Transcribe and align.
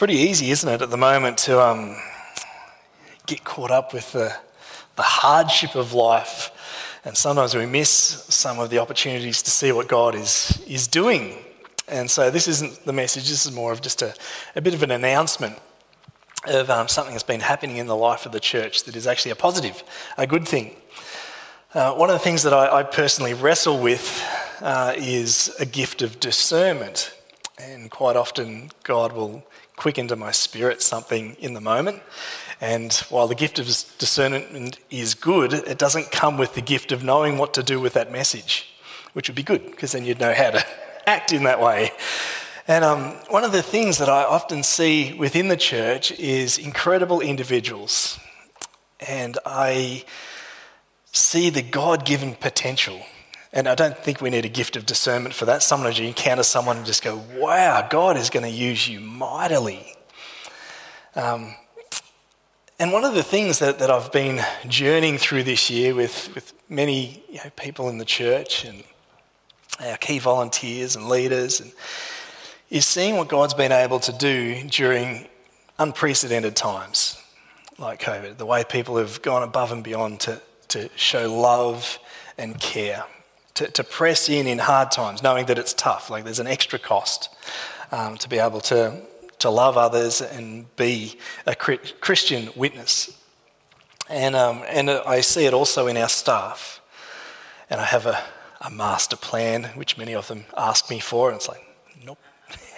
pretty 0.00 0.14
easy, 0.14 0.50
isn't 0.50 0.70
it, 0.70 0.80
at 0.80 0.88
the 0.88 0.96
moment 0.96 1.36
to 1.36 1.60
um, 1.60 1.94
get 3.26 3.44
caught 3.44 3.70
up 3.70 3.92
with 3.92 4.12
the, 4.12 4.34
the 4.96 5.02
hardship 5.02 5.74
of 5.74 5.92
life. 5.92 6.50
And 7.04 7.14
sometimes 7.14 7.54
we 7.54 7.66
miss 7.66 7.90
some 7.92 8.58
of 8.58 8.70
the 8.70 8.78
opportunities 8.78 9.42
to 9.42 9.50
see 9.50 9.72
what 9.72 9.88
God 9.88 10.14
is, 10.14 10.64
is 10.66 10.86
doing. 10.86 11.36
And 11.86 12.10
so 12.10 12.30
this 12.30 12.48
isn't 12.48 12.86
the 12.86 12.94
message, 12.94 13.28
this 13.28 13.44
is 13.44 13.52
more 13.52 13.72
of 13.72 13.82
just 13.82 14.00
a, 14.00 14.14
a 14.56 14.62
bit 14.62 14.72
of 14.72 14.82
an 14.82 14.90
announcement 14.90 15.58
of 16.46 16.70
um, 16.70 16.88
something 16.88 17.12
that's 17.12 17.22
been 17.22 17.40
happening 17.40 17.76
in 17.76 17.86
the 17.86 17.94
life 17.94 18.24
of 18.24 18.32
the 18.32 18.40
church 18.40 18.84
that 18.84 18.96
is 18.96 19.06
actually 19.06 19.32
a 19.32 19.36
positive, 19.36 19.84
a 20.16 20.26
good 20.26 20.48
thing. 20.48 20.76
Uh, 21.74 21.92
one 21.92 22.08
of 22.08 22.14
the 22.14 22.24
things 22.24 22.42
that 22.44 22.54
I, 22.54 22.78
I 22.78 22.82
personally 22.84 23.34
wrestle 23.34 23.78
with 23.78 24.26
uh, 24.62 24.94
is 24.96 25.54
a 25.60 25.66
gift 25.66 26.00
of 26.00 26.18
discernment. 26.20 27.12
And 27.58 27.90
quite 27.90 28.16
often, 28.16 28.70
God 28.82 29.12
will 29.12 29.44
quicken 29.80 30.06
to 30.08 30.14
my 30.14 30.30
spirit 30.30 30.82
something 30.82 31.34
in 31.40 31.54
the 31.54 31.60
moment. 31.60 32.02
And 32.60 32.92
while 33.08 33.26
the 33.26 33.34
gift 33.34 33.58
of 33.58 33.64
discernment 33.64 34.78
is 34.90 35.14
good, 35.14 35.54
it 35.54 35.78
doesn't 35.78 36.12
come 36.12 36.36
with 36.36 36.52
the 36.54 36.60
gift 36.60 36.92
of 36.92 37.02
knowing 37.02 37.38
what 37.38 37.54
to 37.54 37.62
do 37.62 37.80
with 37.80 37.94
that 37.94 38.12
message, 38.12 38.68
which 39.14 39.26
would 39.26 39.36
be 39.36 39.42
good 39.42 39.64
because 39.64 39.92
then 39.92 40.04
you'd 40.04 40.20
know 40.20 40.34
how 40.34 40.50
to 40.50 40.62
act 41.06 41.32
in 41.32 41.44
that 41.44 41.62
way. 41.62 41.92
And 42.68 42.84
um, 42.84 43.00
one 43.30 43.42
of 43.42 43.52
the 43.52 43.62
things 43.62 43.96
that 43.96 44.10
I 44.10 44.22
often 44.22 44.62
see 44.62 45.14
within 45.14 45.48
the 45.48 45.56
church 45.56 46.12
is 46.12 46.58
incredible 46.58 47.22
individuals. 47.22 48.20
And 49.00 49.38
I 49.46 50.04
see 51.10 51.48
the 51.48 51.62
God 51.62 52.04
given 52.04 52.34
potential 52.34 53.00
and 53.52 53.68
I 53.68 53.74
don't 53.74 53.96
think 53.98 54.20
we 54.20 54.30
need 54.30 54.44
a 54.44 54.48
gift 54.50 54.76
of 54.76 54.86
discernment 54.86 55.34
for 55.34 55.44
that. 55.46 55.62
Sometimes 55.62 55.98
you 55.98 56.06
encounter 56.06 56.44
someone 56.44 56.76
and 56.76 56.86
just 56.86 57.02
go, 57.02 57.20
wow, 57.36 57.86
God 57.88 58.16
is 58.16 58.30
going 58.30 58.44
to 58.44 58.50
use 58.50 58.88
you 58.88 59.00
mightily. 59.00 59.94
Um, 61.16 61.54
and 62.78 62.92
one 62.92 63.04
of 63.04 63.14
the 63.14 63.24
things 63.24 63.58
that, 63.58 63.80
that 63.80 63.90
I've 63.90 64.12
been 64.12 64.40
journeying 64.68 65.18
through 65.18 65.42
this 65.42 65.68
year 65.68 65.94
with, 65.94 66.32
with 66.34 66.52
many 66.68 67.24
you 67.28 67.38
know, 67.38 67.50
people 67.56 67.88
in 67.88 67.98
the 67.98 68.04
church 68.04 68.64
and 68.64 68.84
our 69.80 69.96
key 69.96 70.20
volunteers 70.20 70.94
and 70.94 71.08
leaders 71.08 71.60
and, 71.60 71.72
is 72.70 72.86
seeing 72.86 73.16
what 73.16 73.28
God's 73.28 73.54
been 73.54 73.72
able 73.72 73.98
to 73.98 74.12
do 74.12 74.62
during 74.68 75.26
unprecedented 75.80 76.54
times 76.54 77.20
like 77.78 78.00
COVID, 78.00 78.36
the 78.36 78.46
way 78.46 78.62
people 78.62 78.96
have 78.98 79.20
gone 79.22 79.42
above 79.42 79.72
and 79.72 79.82
beyond 79.82 80.20
to, 80.20 80.40
to 80.68 80.88
show 80.94 81.34
love 81.34 81.98
and 82.38 82.60
care 82.60 83.04
to, 83.60 83.70
to 83.70 83.84
press 83.84 84.30
in 84.30 84.46
in 84.46 84.58
hard 84.58 84.90
times, 84.90 85.22
knowing 85.22 85.44
that 85.46 85.58
it's 85.58 85.74
tough. 85.74 86.08
Like 86.08 86.24
there's 86.24 86.38
an 86.38 86.46
extra 86.46 86.78
cost 86.78 87.28
um, 87.92 88.16
to 88.16 88.26
be 88.26 88.38
able 88.38 88.60
to, 88.62 89.02
to 89.40 89.50
love 89.50 89.76
others 89.76 90.22
and 90.22 90.74
be 90.76 91.18
a 91.46 91.54
Christian 91.54 92.48
witness. 92.56 93.14
And, 94.08 94.34
um, 94.34 94.62
and 94.66 94.88
I 94.88 95.20
see 95.20 95.44
it 95.44 95.52
also 95.52 95.88
in 95.88 95.98
our 95.98 96.08
staff. 96.08 96.80
And 97.68 97.82
I 97.82 97.84
have 97.84 98.06
a, 98.06 98.18
a 98.62 98.70
master 98.70 99.16
plan, 99.16 99.64
which 99.74 99.98
many 99.98 100.14
of 100.14 100.26
them 100.28 100.46
ask 100.56 100.88
me 100.88 100.98
for, 100.98 101.28
and 101.28 101.36
it's 101.36 101.48
like, 101.48 101.62
nope. 102.02 102.18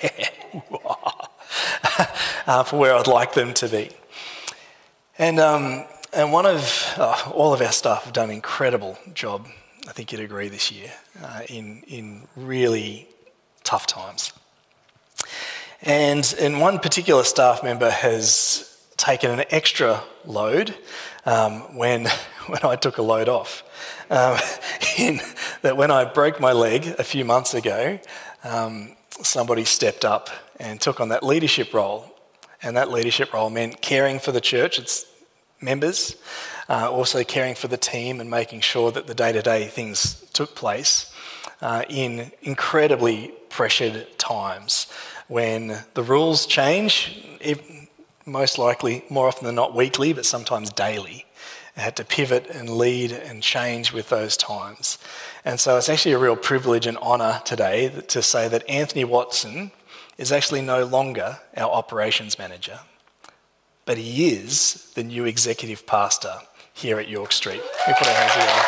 uh, 2.48 2.64
for 2.64 2.76
where 2.76 2.96
I'd 2.96 3.06
like 3.06 3.34
them 3.34 3.54
to 3.54 3.68
be. 3.68 3.90
And, 5.16 5.38
um, 5.38 5.84
and 6.12 6.32
one 6.32 6.44
of, 6.44 6.92
uh, 6.96 7.30
all 7.32 7.54
of 7.54 7.62
our 7.62 7.70
staff 7.70 8.02
have 8.02 8.12
done 8.12 8.30
an 8.30 8.34
incredible 8.34 8.98
job 9.14 9.46
I 9.88 9.92
think 9.92 10.12
you'd 10.12 10.20
agree 10.20 10.48
this 10.48 10.70
year, 10.70 10.92
uh, 11.22 11.40
in, 11.48 11.82
in 11.88 12.28
really 12.36 13.08
tough 13.64 13.86
times. 13.86 14.32
And, 15.82 16.34
and 16.38 16.60
one 16.60 16.78
particular 16.78 17.24
staff 17.24 17.64
member 17.64 17.90
has 17.90 18.78
taken 18.96 19.32
an 19.32 19.44
extra 19.50 20.04
load 20.24 20.76
um, 21.26 21.76
when, 21.76 22.06
when 22.46 22.60
I 22.62 22.76
took 22.76 22.98
a 22.98 23.02
load 23.02 23.28
off. 23.28 23.64
Um, 24.08 24.38
in 24.98 25.20
that 25.62 25.76
when 25.76 25.90
I 25.90 26.04
broke 26.04 26.38
my 26.38 26.52
leg 26.52 26.86
a 26.86 27.04
few 27.04 27.24
months 27.24 27.52
ago, 27.52 27.98
um, 28.44 28.96
somebody 29.22 29.64
stepped 29.64 30.04
up 30.04 30.30
and 30.60 30.80
took 30.80 31.00
on 31.00 31.08
that 31.08 31.24
leadership 31.24 31.74
role. 31.74 32.08
And 32.62 32.76
that 32.76 32.92
leadership 32.92 33.32
role 33.32 33.50
meant 33.50 33.82
caring 33.82 34.20
for 34.20 34.30
the 34.30 34.40
church, 34.40 34.78
its 34.78 35.04
members, 35.62 36.16
uh, 36.68 36.90
also 36.90 37.24
caring 37.24 37.54
for 37.54 37.68
the 37.68 37.76
team 37.76 38.20
and 38.20 38.30
making 38.30 38.60
sure 38.60 38.90
that 38.92 39.06
the 39.06 39.14
day 39.14 39.32
to 39.32 39.42
day 39.42 39.66
things 39.66 40.24
took 40.32 40.54
place 40.54 41.12
uh, 41.60 41.84
in 41.88 42.32
incredibly 42.42 43.32
pressured 43.48 44.18
times 44.18 44.86
when 45.28 45.78
the 45.94 46.02
rules 46.02 46.46
change, 46.46 47.24
most 48.26 48.58
likely, 48.58 49.04
more 49.08 49.28
often 49.28 49.46
than 49.46 49.54
not, 49.54 49.74
weekly, 49.74 50.12
but 50.12 50.26
sometimes 50.26 50.70
daily. 50.70 51.24
I 51.76 51.80
had 51.80 51.96
to 51.96 52.04
pivot 52.04 52.48
and 52.48 52.68
lead 52.68 53.12
and 53.12 53.42
change 53.42 53.92
with 53.92 54.10
those 54.10 54.36
times. 54.36 54.98
And 55.44 55.58
so 55.58 55.78
it's 55.78 55.88
actually 55.88 56.12
a 56.12 56.18
real 56.18 56.36
privilege 56.36 56.86
and 56.86 56.98
honour 56.98 57.40
today 57.44 57.88
to 58.08 58.22
say 58.22 58.46
that 58.48 58.68
Anthony 58.68 59.04
Watson 59.04 59.72
is 60.18 60.30
actually 60.32 60.60
no 60.60 60.84
longer 60.84 61.38
our 61.56 61.70
operations 61.70 62.38
manager, 62.38 62.80
but 63.84 63.98
he 63.98 64.32
is 64.32 64.90
the 64.94 65.02
new 65.02 65.24
executive 65.24 65.86
pastor 65.86 66.34
here 66.72 66.98
at 66.98 67.08
York 67.08 67.32
Street. 67.32 67.62
We 67.86 67.94
put 67.94 68.06
our 68.06 68.14
hands 68.14 68.32
together. 68.32 68.62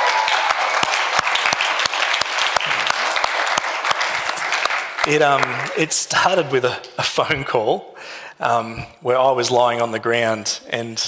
It, 5.06 5.20
um, 5.20 5.42
it 5.76 5.92
started 5.92 6.50
with 6.50 6.64
a, 6.64 6.80
a 6.98 7.02
phone 7.02 7.44
call 7.44 7.94
um, 8.40 8.78
where 9.02 9.18
I 9.18 9.32
was 9.32 9.50
lying 9.50 9.82
on 9.82 9.92
the 9.92 9.98
ground 9.98 10.60
and 10.70 10.98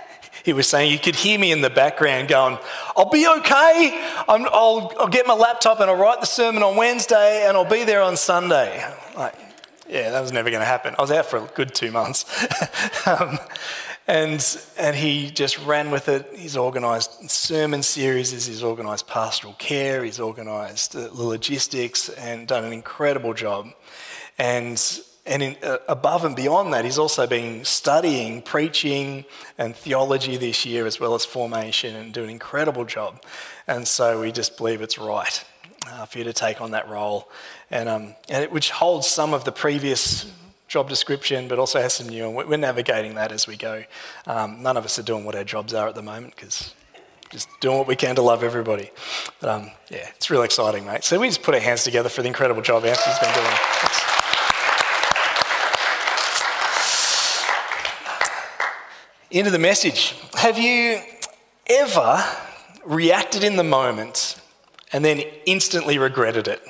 he 0.44 0.52
was 0.52 0.66
saying, 0.66 0.92
You 0.92 0.98
could 0.98 1.16
hear 1.16 1.38
me 1.38 1.52
in 1.52 1.62
the 1.62 1.70
background 1.70 2.28
going, 2.28 2.58
I'll 2.96 3.08
be 3.08 3.26
okay. 3.26 3.98
i 4.28 4.36
will 4.36 4.92
I'll 4.98 5.08
get 5.08 5.26
my 5.26 5.34
laptop 5.34 5.80
and 5.80 5.90
I'll 5.90 5.96
write 5.96 6.20
the 6.20 6.26
sermon 6.26 6.62
on 6.62 6.76
Wednesday 6.76 7.46
and 7.48 7.56
I'll 7.56 7.64
be 7.64 7.84
there 7.84 8.02
on 8.02 8.16
Sunday. 8.16 8.84
Like, 9.16 9.34
yeah, 9.88 10.10
that 10.10 10.20
was 10.20 10.32
never 10.32 10.50
going 10.50 10.60
to 10.60 10.66
happen. 10.66 10.94
I 10.98 11.02
was 11.02 11.10
out 11.10 11.26
for 11.26 11.38
a 11.38 11.46
good 11.54 11.74
two 11.74 11.90
months. 11.90 12.24
um, 13.06 13.38
and, 14.08 14.58
and 14.78 14.94
he 14.94 15.30
just 15.30 15.58
ran 15.66 15.90
with 15.90 16.08
it. 16.08 16.28
He's 16.34 16.56
organised 16.56 17.28
sermon 17.28 17.82
series, 17.82 18.30
he's 18.30 18.62
organised 18.62 19.08
pastoral 19.08 19.54
care, 19.54 20.04
he's 20.04 20.20
organised 20.20 20.92
the 20.92 21.12
logistics, 21.12 22.08
and 22.10 22.46
done 22.46 22.64
an 22.64 22.72
incredible 22.72 23.34
job. 23.34 23.68
And, 24.38 24.80
and 25.24 25.42
in, 25.42 25.56
uh, 25.62 25.78
above 25.88 26.24
and 26.24 26.36
beyond 26.36 26.72
that, 26.72 26.84
he's 26.84 26.98
also 26.98 27.26
been 27.26 27.64
studying 27.64 28.42
preaching 28.42 29.24
and 29.58 29.74
theology 29.74 30.36
this 30.36 30.64
year, 30.64 30.86
as 30.86 31.00
well 31.00 31.14
as 31.14 31.24
formation, 31.24 31.96
and 31.96 32.12
doing 32.12 32.26
an 32.26 32.32
incredible 32.32 32.84
job. 32.84 33.22
And 33.66 33.88
so 33.88 34.20
we 34.20 34.30
just 34.30 34.56
believe 34.56 34.82
it's 34.82 34.98
right 34.98 35.44
uh, 35.88 36.06
for 36.06 36.18
you 36.18 36.24
to 36.24 36.32
take 36.32 36.60
on 36.60 36.72
that 36.72 36.88
role, 36.88 37.28
and, 37.70 37.88
um, 37.88 38.14
and 38.28 38.44
it, 38.44 38.52
which 38.52 38.70
holds 38.70 39.06
some 39.06 39.34
of 39.34 39.44
the 39.44 39.52
previous 39.52 40.30
job 40.68 40.88
description, 40.88 41.48
but 41.48 41.58
also 41.58 41.80
has 41.80 41.94
some 41.94 42.08
new, 42.08 42.26
and 42.26 42.34
we're 42.34 42.56
navigating 42.56 43.14
that 43.14 43.32
as 43.32 43.46
we 43.46 43.56
go. 43.56 43.84
Um, 44.26 44.62
none 44.62 44.76
of 44.76 44.84
us 44.84 44.98
are 44.98 45.02
doing 45.02 45.24
what 45.24 45.34
our 45.34 45.44
jobs 45.44 45.72
are 45.74 45.88
at 45.88 45.94
the 45.94 46.02
moment 46.02 46.34
because 46.34 46.74
just 47.30 47.48
doing 47.60 47.78
what 47.78 47.86
we 47.86 47.96
can 47.96 48.14
to 48.16 48.22
love 48.22 48.42
everybody. 48.42 48.90
But 49.40 49.50
um, 49.50 49.70
yeah, 49.90 50.08
it's 50.14 50.30
really 50.30 50.44
exciting, 50.44 50.84
mate. 50.86 51.04
So 51.04 51.18
we 51.18 51.28
just 51.28 51.42
put 51.42 51.54
our 51.54 51.60
hands 51.60 51.84
together 51.84 52.08
for 52.08 52.22
the 52.22 52.28
incredible 52.28 52.62
job 52.62 52.84
Anthony's 52.84 53.18
been 53.18 53.34
doing. 53.34 53.46
Thanks. 53.46 54.02
Into 59.30 59.50
the 59.50 59.58
message. 59.58 60.14
Have 60.34 60.58
you 60.58 61.00
ever 61.66 62.24
reacted 62.84 63.42
in 63.42 63.56
the 63.56 63.64
moment 63.64 64.40
and 64.92 65.04
then 65.04 65.22
instantly 65.46 65.98
regretted 65.98 66.48
it? 66.48 66.62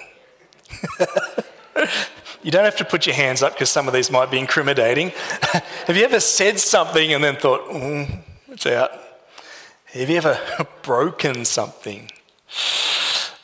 You 2.46 2.52
don't 2.52 2.64
have 2.64 2.76
to 2.76 2.84
put 2.84 3.06
your 3.06 3.16
hands 3.16 3.42
up 3.42 3.54
because 3.54 3.70
some 3.70 3.88
of 3.88 3.92
these 3.92 4.08
might 4.08 4.30
be 4.30 4.38
incriminating. 4.38 5.10
have 5.86 5.96
you 5.96 6.04
ever 6.04 6.20
said 6.20 6.60
something 6.60 7.12
and 7.12 7.24
then 7.24 7.34
thought, 7.34 7.68
mm, 7.68 8.20
it's 8.46 8.64
out? 8.66 8.92
Have 9.86 10.08
you 10.08 10.16
ever 10.16 10.38
broken 10.82 11.44
something? 11.44 12.08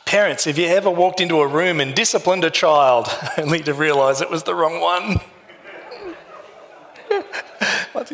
Parents, 0.05 0.45
have 0.45 0.57
you 0.57 0.67
ever 0.67 0.89
walked 0.89 1.19
into 1.19 1.41
a 1.41 1.47
room 1.47 1.81
and 1.81 1.93
disciplined 1.93 2.45
a 2.45 2.49
child 2.49 3.09
only 3.37 3.59
to 3.59 3.73
realize 3.73 4.21
it 4.21 4.29
was 4.31 4.43
the 4.43 4.55
wrong 4.55 4.79
one? 4.79 5.19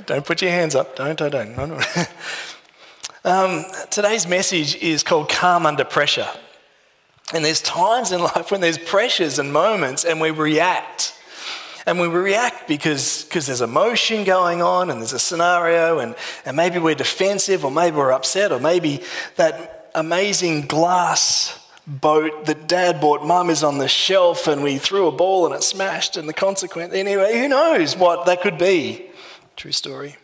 don't 0.07 0.25
put 0.25 0.41
your 0.41 0.49
hands 0.49 0.73
up. 0.73 0.95
Don't, 0.95 1.19
don't, 1.19 1.31
don't. 1.31 1.83
Um, 3.23 3.65
today's 3.91 4.25
message 4.25 4.75
is 4.77 5.03
called 5.03 5.29
Calm 5.29 5.67
Under 5.67 5.83
Pressure. 5.83 6.29
And 7.33 7.45
there's 7.45 7.61
times 7.61 8.11
in 8.11 8.21
life 8.23 8.51
when 8.51 8.61
there's 8.61 8.77
pressures 8.77 9.39
and 9.39 9.53
moments 9.53 10.05
and 10.05 10.19
we 10.19 10.31
react. 10.31 11.15
And 11.85 11.99
we 11.99 12.07
react 12.07 12.67
because, 12.67 13.23
because 13.23 13.47
there's 13.47 13.61
emotion 13.61 14.23
going 14.23 14.61
on 14.61 14.91
and 14.91 14.99
there's 14.99 15.13
a 15.13 15.19
scenario 15.19 15.99
and, 15.99 16.15
and 16.45 16.55
maybe 16.55 16.77
we're 16.77 16.93
defensive 16.93 17.65
or 17.65 17.71
maybe 17.71 17.97
we're 17.97 18.11
upset 18.11 18.51
or 18.51 18.59
maybe 18.59 19.01
that 19.37 19.89
amazing 19.95 20.67
glass 20.67 21.57
boat 21.87 22.45
that 22.45 22.67
dad 22.67 23.01
bought 23.01 23.25
mum 23.25 23.49
is 23.49 23.63
on 23.63 23.79
the 23.79 23.87
shelf 23.87 24.47
and 24.47 24.61
we 24.61 24.77
threw 24.77 25.07
a 25.07 25.11
ball 25.11 25.47
and 25.47 25.55
it 25.55 25.63
smashed 25.63 26.17
and 26.17 26.29
the 26.29 26.33
consequence. 26.33 26.93
Anyway, 26.93 27.39
who 27.39 27.47
knows 27.47 27.97
what 27.97 28.27
that 28.27 28.41
could 28.41 28.59
be? 28.59 29.09
True 29.55 29.71
story. 29.71 30.15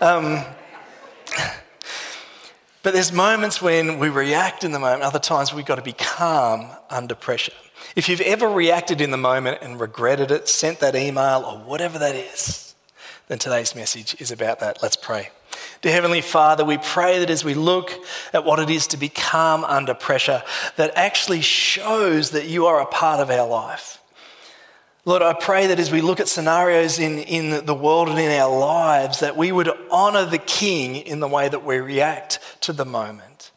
Um, 0.00 0.44
but 2.82 2.94
there's 2.94 3.12
moments 3.12 3.60
when 3.60 3.98
we 3.98 4.08
react 4.08 4.64
in 4.64 4.72
the 4.72 4.78
moment, 4.78 5.02
other 5.02 5.18
times 5.18 5.52
we've 5.52 5.66
got 5.66 5.76
to 5.76 5.82
be 5.82 5.92
calm 5.92 6.68
under 6.90 7.14
pressure. 7.14 7.52
If 7.96 8.08
you've 8.08 8.20
ever 8.20 8.48
reacted 8.48 9.00
in 9.00 9.10
the 9.10 9.16
moment 9.16 9.58
and 9.62 9.80
regretted 9.80 10.30
it, 10.30 10.48
sent 10.48 10.80
that 10.80 10.94
email 10.94 11.44
or 11.44 11.58
whatever 11.58 11.98
that 11.98 12.14
is, 12.14 12.74
then 13.28 13.38
today's 13.38 13.74
message 13.74 14.20
is 14.20 14.30
about 14.30 14.60
that. 14.60 14.82
Let's 14.82 14.96
pray. 14.96 15.30
Dear 15.80 15.92
Heavenly 15.92 16.20
Father, 16.20 16.64
we 16.64 16.78
pray 16.78 17.18
that 17.20 17.30
as 17.30 17.44
we 17.44 17.54
look 17.54 17.92
at 18.32 18.44
what 18.44 18.58
it 18.58 18.70
is 18.70 18.86
to 18.88 18.96
be 18.96 19.08
calm 19.08 19.64
under 19.64 19.94
pressure, 19.94 20.42
that 20.76 20.92
actually 20.96 21.40
shows 21.40 22.30
that 22.30 22.46
you 22.46 22.66
are 22.66 22.80
a 22.80 22.86
part 22.86 23.20
of 23.20 23.30
our 23.30 23.46
life. 23.46 23.98
Lord, 25.04 25.22
I 25.22 25.32
pray 25.32 25.68
that 25.68 25.78
as 25.78 25.90
we 25.90 26.02
look 26.02 26.20
at 26.20 26.28
scenarios 26.28 26.98
in, 26.98 27.20
in 27.20 27.64
the 27.64 27.74
world 27.74 28.08
and 28.08 28.18
in 28.18 28.30
our 28.30 28.54
lives, 28.58 29.20
that 29.20 29.36
we 29.36 29.52
would 29.52 29.70
honour 29.90 30.26
the 30.26 30.38
King 30.38 30.96
in 30.96 31.20
the 31.20 31.28
way 31.28 31.48
that 31.48 31.64
we 31.64 31.78
react 31.78 32.37
to 32.68 32.74
the 32.74 32.84
moment. 32.84 33.50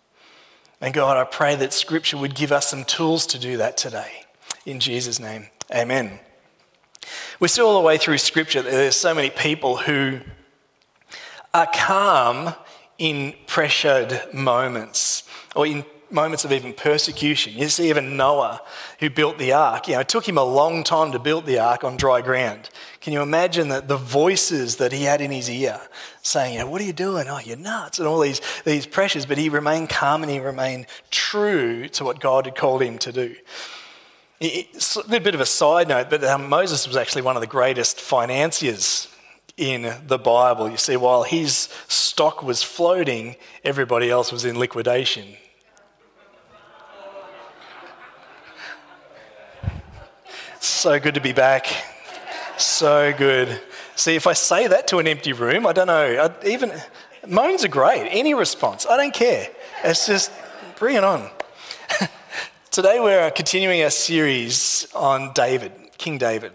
And 0.80 0.94
God, 0.94 1.18
I 1.18 1.25
pray 1.25 1.58
that 1.58 1.74
Scripture 1.74 2.16
would 2.16 2.34
give 2.34 2.54
us 2.54 2.69
some 2.69 2.86
tools 2.86 3.25
to 3.28 3.38
do 3.38 3.58
that 3.58 3.75
today. 3.75 4.24
In 4.66 4.80
Jesus' 4.80 5.19
name, 5.19 5.48
amen. 5.69 6.18
We're 7.38 7.50
still 7.50 7.68
all 7.68 7.81
the 7.81 7.86
way 7.86 7.98
through 7.98 8.19
Scripture. 8.19 8.62
There's 8.62 8.96
so 8.96 9.13
many 9.13 9.30
people 9.30 9.75
who 9.75 10.22
are 11.54 11.68
calm 11.74 12.56
in 12.98 13.34
pressured 13.48 14.34
moments 14.34 15.24
or 15.57 15.68
in 15.68 15.84
moments 16.10 16.46
of 16.46 16.54
even 16.54 16.72
persecution. 16.72 17.52
You 17.54 17.68
see, 17.68 17.90
even 17.90 18.16
Noah, 18.16 18.62
who 19.02 19.10
built 19.10 19.38
the 19.38 19.52
ark, 19.52 19.90
you 19.90 19.96
know, 19.96 20.00
it 20.00 20.07
took 20.07 20.25
him 20.25 20.38
a 20.38 20.44
long 20.44 20.86
time 20.86 21.12
to 21.12 21.19
build 21.19 21.46
the 21.46 21.60
ark 21.60 21.84
on 21.84 21.98
dry 21.98 22.22
ground. 22.22 22.69
Can 23.02 23.12
you 23.12 23.22
imagine 23.22 23.68
that 23.69 23.90
the 23.90 23.98
voices 23.98 24.78
that 24.78 24.94
he 24.94 25.04
had 25.04 25.19
in 25.19 25.31
his 25.31 25.50
ear 25.50 25.81
saying, 26.21 26.53
you 26.53 26.59
know, 26.59 26.68
what 26.68 26.81
are 26.81 26.85
you 26.85 26.94
doing? 26.94 27.27
Oh, 27.27 27.39
you're 27.39 27.57
nuts, 27.57 28.00
and 28.00 28.07
all 28.07 28.19
these, 28.19 28.41
these 28.63 28.85
pressures. 28.85 29.25
But 29.25 29.38
he 29.38 29.50
remained 29.50 29.89
calm 29.89 30.23
and 30.23 30.31
he 30.31 30.39
remained 30.39 30.88
true 31.09 31.88
to 31.89 32.03
what 32.03 32.19
God 32.19 32.45
had 32.45 32.56
called 32.56 32.81
him 32.81 32.97
to 33.00 33.12
do. 33.12 33.35
It's 34.39 34.95
a 34.95 35.19
bit 35.19 35.35
of 35.35 35.41
a 35.41 35.45
side 35.45 35.88
note, 35.88 36.09
but 36.09 36.23
um, 36.23 36.50
Moses 36.50 36.88
was 36.88 36.97
actually 36.97 37.21
one 37.21 37.35
of 37.35 37.41
the 37.41 37.47
greatest 37.47 38.01
financiers 38.01 39.07
in 39.56 39.94
the 40.07 40.18
Bible. 40.18 40.68
You 40.69 40.77
see, 40.77 40.97
while 40.97 41.21
his 41.21 41.69
stock 41.88 42.41
was 42.41 42.63
floating, 42.63 43.35
everybody 43.63 44.09
else 44.09 44.31
was 44.31 44.44
in 44.44 44.57
liquidation. 44.57 45.27
So 50.59 51.00
good 51.00 51.13
to 51.13 51.21
be 51.21 51.33
back. 51.33 51.68
So 52.57 53.13
good. 53.13 53.62
See, 53.96 54.16
if 54.16 54.26
I 54.26 54.34
say 54.34 54.68
that 54.68 54.88
to 54.88 55.00
an 55.00 55.08
empty 55.08 55.34
room, 55.34 55.68
I 55.68 55.74
don't 55.74 55.88
know. 55.88 56.32
I, 56.42 56.48
even 56.48 56.72
moans 57.28 57.64
are 57.64 57.70
great. 57.70 58.08
Any 58.10 58.34
response, 58.34 58.86
I 58.86 58.98
don't 58.98 59.14
care. 59.14 59.50
It's 59.84 60.08
just 60.08 60.32
bring 60.78 60.96
it 60.96 61.04
on. 61.04 61.30
Today 62.72 63.00
we're 63.00 63.30
continuing 63.32 63.84
our 63.84 63.90
series 63.90 64.88
on 64.96 65.34
David, 65.34 65.74
King 65.98 66.18
David. 66.18 66.54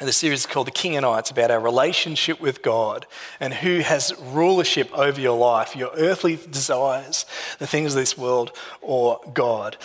The 0.00 0.12
series 0.12 0.40
is 0.40 0.46
called 0.46 0.66
The 0.66 0.72
King 0.72 0.96
and 0.96 1.06
I. 1.06 1.20
It's 1.20 1.30
about 1.30 1.50
our 1.50 1.60
relationship 1.60 2.40
with 2.40 2.62
God 2.62 3.06
and 3.40 3.54
who 3.54 3.78
has 3.80 4.12
rulership 4.18 4.92
over 4.92 5.20
your 5.20 5.38
life, 5.38 5.76
your 5.76 5.90
earthly 5.96 6.36
desires, 6.36 7.26
the 7.58 7.66
things 7.66 7.94
of 7.94 8.00
this 8.00 8.18
world, 8.18 8.52
or 8.80 9.20
God. 9.32 9.76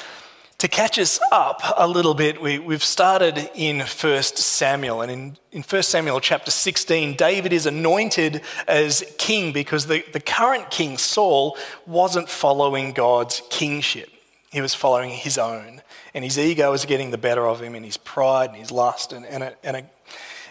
To 0.59 0.67
catch 0.67 0.99
us 0.99 1.21
up 1.31 1.61
a 1.77 1.87
little 1.87 2.13
bit, 2.13 2.41
we, 2.41 2.57
have 2.57 2.83
started 2.83 3.49
in 3.55 3.79
1 3.79 4.23
Samuel. 4.23 5.01
And 5.01 5.09
in, 5.09 5.37
in 5.53 5.63
1 5.63 5.83
Samuel 5.83 6.19
chapter 6.19 6.51
16, 6.51 7.15
David 7.15 7.53
is 7.53 7.65
anointed 7.65 8.41
as 8.67 9.05
king 9.17 9.53
because 9.53 9.87
the, 9.87 10.03
the 10.11 10.19
current 10.19 10.69
king, 10.69 10.97
Saul, 10.97 11.57
wasn't 11.87 12.27
following 12.27 12.91
God's 12.91 13.41
kingship. 13.49 14.09
He 14.51 14.59
was 14.59 14.75
following 14.75 15.11
his 15.11 15.37
own. 15.37 15.81
And 16.13 16.25
his 16.25 16.37
ego 16.37 16.71
was 16.71 16.83
getting 16.83 17.11
the 17.11 17.17
better 17.17 17.47
of 17.47 17.61
him, 17.61 17.73
and 17.73 17.85
his 17.85 17.95
pride 17.95 18.49
and 18.49 18.59
his 18.59 18.69
lust. 18.69 19.13
And, 19.13 19.25
and, 19.25 19.43
a, 19.43 19.55
and, 19.63 19.77
a, 19.77 19.89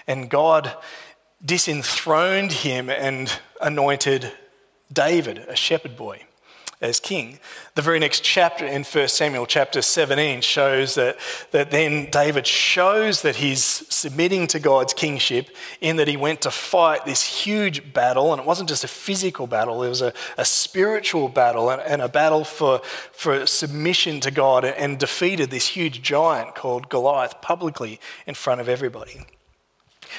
and 0.06 0.30
God 0.30 0.74
disenthroned 1.44 2.52
him 2.52 2.88
and 2.88 3.30
anointed 3.60 4.32
David, 4.90 5.36
a 5.48 5.54
shepherd 5.54 5.98
boy 5.98 6.22
as 6.80 7.00
king. 7.00 7.40
The 7.74 7.82
very 7.82 7.98
next 7.98 8.22
chapter 8.22 8.64
in 8.64 8.84
1 8.84 9.08
Samuel, 9.08 9.46
chapter 9.46 9.82
17, 9.82 10.40
shows 10.42 10.94
that, 10.94 11.18
that 11.50 11.70
then 11.70 12.08
David 12.10 12.46
shows 12.46 13.22
that 13.22 13.36
he's 13.36 13.62
submitting 13.62 14.46
to 14.48 14.60
God's 14.60 14.94
kingship 14.94 15.48
in 15.80 15.96
that 15.96 16.06
he 16.06 16.16
went 16.16 16.40
to 16.42 16.50
fight 16.50 17.04
this 17.04 17.22
huge 17.22 17.92
battle. 17.92 18.32
And 18.32 18.40
it 18.40 18.46
wasn't 18.46 18.68
just 18.68 18.84
a 18.84 18.88
physical 18.88 19.46
battle, 19.46 19.82
it 19.82 19.88
was 19.88 20.02
a, 20.02 20.12
a 20.36 20.44
spiritual 20.44 21.28
battle 21.28 21.70
and, 21.70 21.82
and, 21.82 22.00
a 22.00 22.08
battle 22.08 22.44
for, 22.44 22.80
for 23.12 23.44
submission 23.44 24.20
to 24.20 24.30
God 24.30 24.64
and 24.64 24.98
defeated 24.98 25.50
this 25.50 25.68
huge 25.68 26.00
giant 26.00 26.54
called 26.54 26.88
Goliath 26.88 27.40
publicly 27.40 27.98
in 28.26 28.34
front 28.34 28.60
of 28.60 28.68
everybody. 28.68 29.24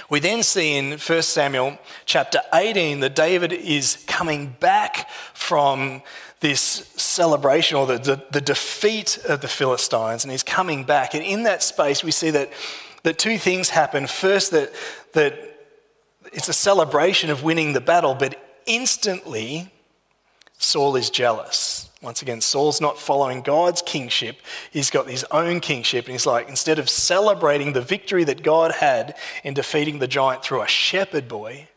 We 0.09 0.19
then 0.19 0.43
see 0.43 0.75
in 0.75 0.97
1 0.97 1.21
Samuel 1.21 1.77
chapter 2.05 2.41
18 2.53 2.99
that 2.99 3.15
David 3.15 3.53
is 3.53 4.03
coming 4.07 4.55
back 4.59 5.09
from 5.33 6.01
this 6.39 6.61
celebration 6.95 7.77
or 7.77 7.85
the, 7.85 7.97
the, 7.97 8.23
the, 8.31 8.41
defeat 8.41 9.17
of 9.27 9.41
the 9.41 9.47
Philistines, 9.47 10.23
and 10.23 10.31
he's 10.31 10.43
coming 10.43 10.83
back. 10.85 11.13
And 11.13 11.23
in 11.23 11.43
that 11.43 11.63
space, 11.63 12.03
we 12.03 12.11
see 12.11 12.31
that, 12.31 12.49
that 13.03 13.19
two 13.19 13.37
things 13.37 13.69
happen. 13.69 14.07
First, 14.07 14.51
that, 14.51 14.71
that 15.13 15.37
it's 16.31 16.47
a 16.47 16.53
celebration 16.53 17.29
of 17.29 17.43
winning 17.43 17.73
the 17.73 17.81
battle, 17.81 18.15
but 18.15 18.41
instantly, 18.65 19.69
Saul 20.57 20.95
is 20.95 21.09
jealous. 21.09 21.89
Once 22.01 22.21
again, 22.21 22.39
Saul's 22.39 22.79
not 22.79 22.97
following 22.97 23.41
God's 23.41 23.81
kingship. 23.81 24.37
He's 24.71 24.89
got 24.89 25.09
his 25.09 25.25
own 25.31 25.59
kingship. 25.59 26.05
And 26.05 26.13
he's 26.13 26.25
like, 26.25 26.47
instead 26.47 26.79
of 26.79 26.89
celebrating 26.89 27.73
the 27.73 27.81
victory 27.81 28.23
that 28.23 28.41
God 28.41 28.71
had 28.71 29.17
in 29.43 29.53
defeating 29.53 29.99
the 29.99 30.07
giant 30.07 30.41
through 30.41 30.61
a 30.61 30.67
shepherd 30.67 31.27
boy, 31.27 31.67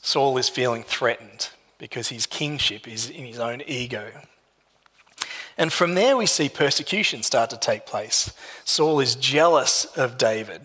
Saul 0.00 0.38
is 0.38 0.48
feeling 0.48 0.84
threatened 0.84 1.48
because 1.80 2.08
his 2.08 2.26
kingship 2.26 2.86
is 2.86 3.10
in 3.10 3.24
his 3.24 3.40
own 3.40 3.62
ego. 3.66 4.12
And 5.58 5.72
from 5.72 5.94
there, 5.94 6.16
we 6.16 6.26
see 6.26 6.48
persecution 6.48 7.22
start 7.22 7.50
to 7.50 7.56
take 7.56 7.86
place. 7.86 8.32
Saul 8.64 9.00
is 9.00 9.16
jealous 9.16 9.86
of 9.96 10.16
David. 10.16 10.62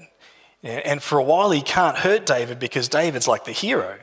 And 0.61 1.01
for 1.01 1.17
a 1.17 1.23
while, 1.23 1.51
he 1.51 1.61
can't 1.61 1.97
hurt 1.97 2.25
David 2.25 2.59
because 2.59 2.89
David's 2.89 3.27
like 3.27 3.45
the 3.45 3.51
hero. 3.51 3.97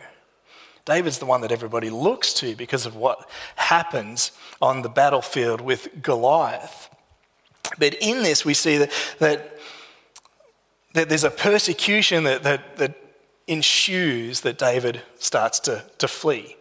David's 0.85 1.19
the 1.19 1.27
one 1.27 1.43
that 1.43 1.53
everybody 1.53 1.91
looks 1.91 2.35
to 2.35 2.57
because 2.57 2.87
of 2.87 2.97
what 2.97 3.29
happens 3.57 4.33
on 4.61 4.83
the 4.83 4.89
battlefield 4.89 5.61
with 5.61 6.03
Goliath. 6.03 6.89
But 7.79 7.95
in 8.01 8.23
this, 8.23 8.45
we 8.45 8.55
see 8.55 8.79
that, 8.79 8.91
that, 9.19 9.59
that 10.95 11.09
there's 11.09 11.25
a 11.25 11.31
persecution 11.31 12.25
that, 12.25 12.43
that, 12.43 12.77
that 12.79 12.95
ensues 13.47 14.41
that 14.41 14.59
David 14.59 15.03
starts 15.19 15.61
to, 15.61 15.85
to 15.99 16.09
flee. 16.09 16.57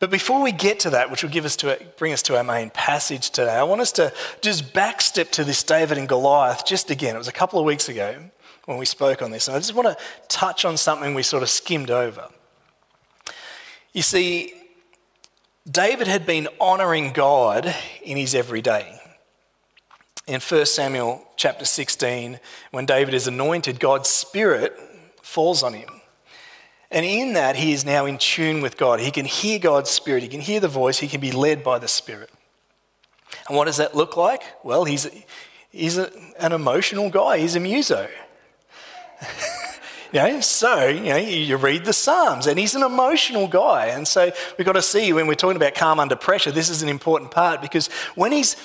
But 0.00 0.10
before 0.10 0.42
we 0.42 0.52
get 0.52 0.80
to 0.80 0.90
that, 0.90 1.10
which 1.10 1.22
will 1.22 1.30
give 1.30 1.44
us 1.44 1.56
to 1.56 1.78
bring 1.96 2.12
us 2.12 2.22
to 2.22 2.36
our 2.36 2.44
main 2.44 2.70
passage 2.70 3.30
today, 3.30 3.54
I 3.54 3.64
want 3.64 3.80
us 3.80 3.90
to 3.92 4.12
just 4.40 4.72
backstep 4.72 5.30
to 5.32 5.44
this 5.44 5.62
David 5.64 5.98
and 5.98 6.08
Goliath 6.08 6.64
just 6.64 6.90
again. 6.90 7.16
It 7.16 7.18
was 7.18 7.28
a 7.28 7.32
couple 7.32 7.58
of 7.58 7.64
weeks 7.64 7.88
ago 7.88 8.14
when 8.66 8.78
we 8.78 8.84
spoke 8.84 9.22
on 9.22 9.32
this, 9.32 9.48
and 9.48 9.56
I 9.56 9.60
just 9.60 9.74
want 9.74 9.88
to 9.88 10.04
touch 10.28 10.64
on 10.64 10.76
something 10.76 11.14
we 11.14 11.22
sort 11.22 11.42
of 11.42 11.48
skimmed 11.48 11.90
over. 11.90 12.28
You 13.92 14.02
see, 14.02 14.54
David 15.68 16.06
had 16.06 16.26
been 16.26 16.48
honouring 16.60 17.12
God 17.12 17.74
in 18.02 18.16
his 18.16 18.34
everyday. 18.34 19.00
In 20.28 20.40
1 20.40 20.66
Samuel 20.66 21.26
chapter 21.36 21.64
16, 21.64 22.38
when 22.70 22.86
David 22.86 23.14
is 23.14 23.26
anointed, 23.26 23.80
God's 23.80 24.10
Spirit 24.10 24.78
falls 25.22 25.62
on 25.62 25.72
him. 25.72 25.97
And 26.90 27.04
in 27.04 27.34
that, 27.34 27.56
he 27.56 27.72
is 27.72 27.84
now 27.84 28.06
in 28.06 28.16
tune 28.16 28.62
with 28.62 28.76
God. 28.78 29.00
He 29.00 29.10
can 29.10 29.26
hear 29.26 29.58
God's 29.58 29.90
Spirit, 29.90 30.22
he 30.22 30.28
can 30.28 30.40
hear 30.40 30.60
the 30.60 30.68
voice, 30.68 30.98
he 30.98 31.08
can 31.08 31.20
be 31.20 31.32
led 31.32 31.62
by 31.62 31.78
the 31.78 31.88
Spirit. 31.88 32.30
And 33.46 33.56
what 33.56 33.66
does 33.66 33.76
that 33.76 33.94
look 33.94 34.16
like? 34.16 34.42
Well, 34.62 34.84
he's, 34.84 35.08
he's 35.70 35.98
a, 35.98 36.10
an 36.38 36.52
emotional 36.52 37.10
guy, 37.10 37.38
he's 37.38 37.56
a 37.56 37.60
muso. 37.60 38.08
you 40.12 40.20
know, 40.20 40.40
so, 40.40 40.88
you 40.88 41.10
know, 41.10 41.16
you 41.16 41.56
read 41.56 41.84
the 41.84 41.92
Psalms, 41.92 42.46
and 42.46 42.58
he's 42.58 42.74
an 42.74 42.82
emotional 42.82 43.48
guy. 43.48 43.86
And 43.86 44.08
so 44.08 44.30
we've 44.56 44.66
got 44.66 44.72
to 44.72 44.82
see 44.82 45.12
when 45.12 45.26
we're 45.26 45.34
talking 45.34 45.56
about 45.56 45.74
calm 45.74 46.00
under 46.00 46.16
pressure, 46.16 46.50
this 46.50 46.70
is 46.70 46.82
an 46.82 46.88
important 46.88 47.30
part 47.30 47.60
because 47.60 47.88
when 48.14 48.32
he's 48.32 48.56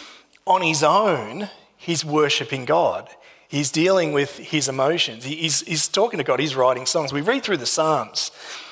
on 0.45 0.61
his 0.61 0.81
own, 0.81 1.49
he's 1.75 2.05
worshipping 2.05 2.63
God. 2.63 3.09
He's 3.53 3.69
dealing 3.69 4.13
with 4.13 4.39
his 4.39 4.67
emotions. 4.67 5.25
He's, 5.25 5.61
he's 5.61 5.87
talking 5.87 6.17
to 6.17 6.23
God. 6.23 6.39
He's 6.39 6.55
writing 6.55 6.87
songs. 6.87 7.13
We 7.13 7.21
read 7.21 7.43
through 7.43 7.57
the 7.57 7.67
Psalms 7.67 8.31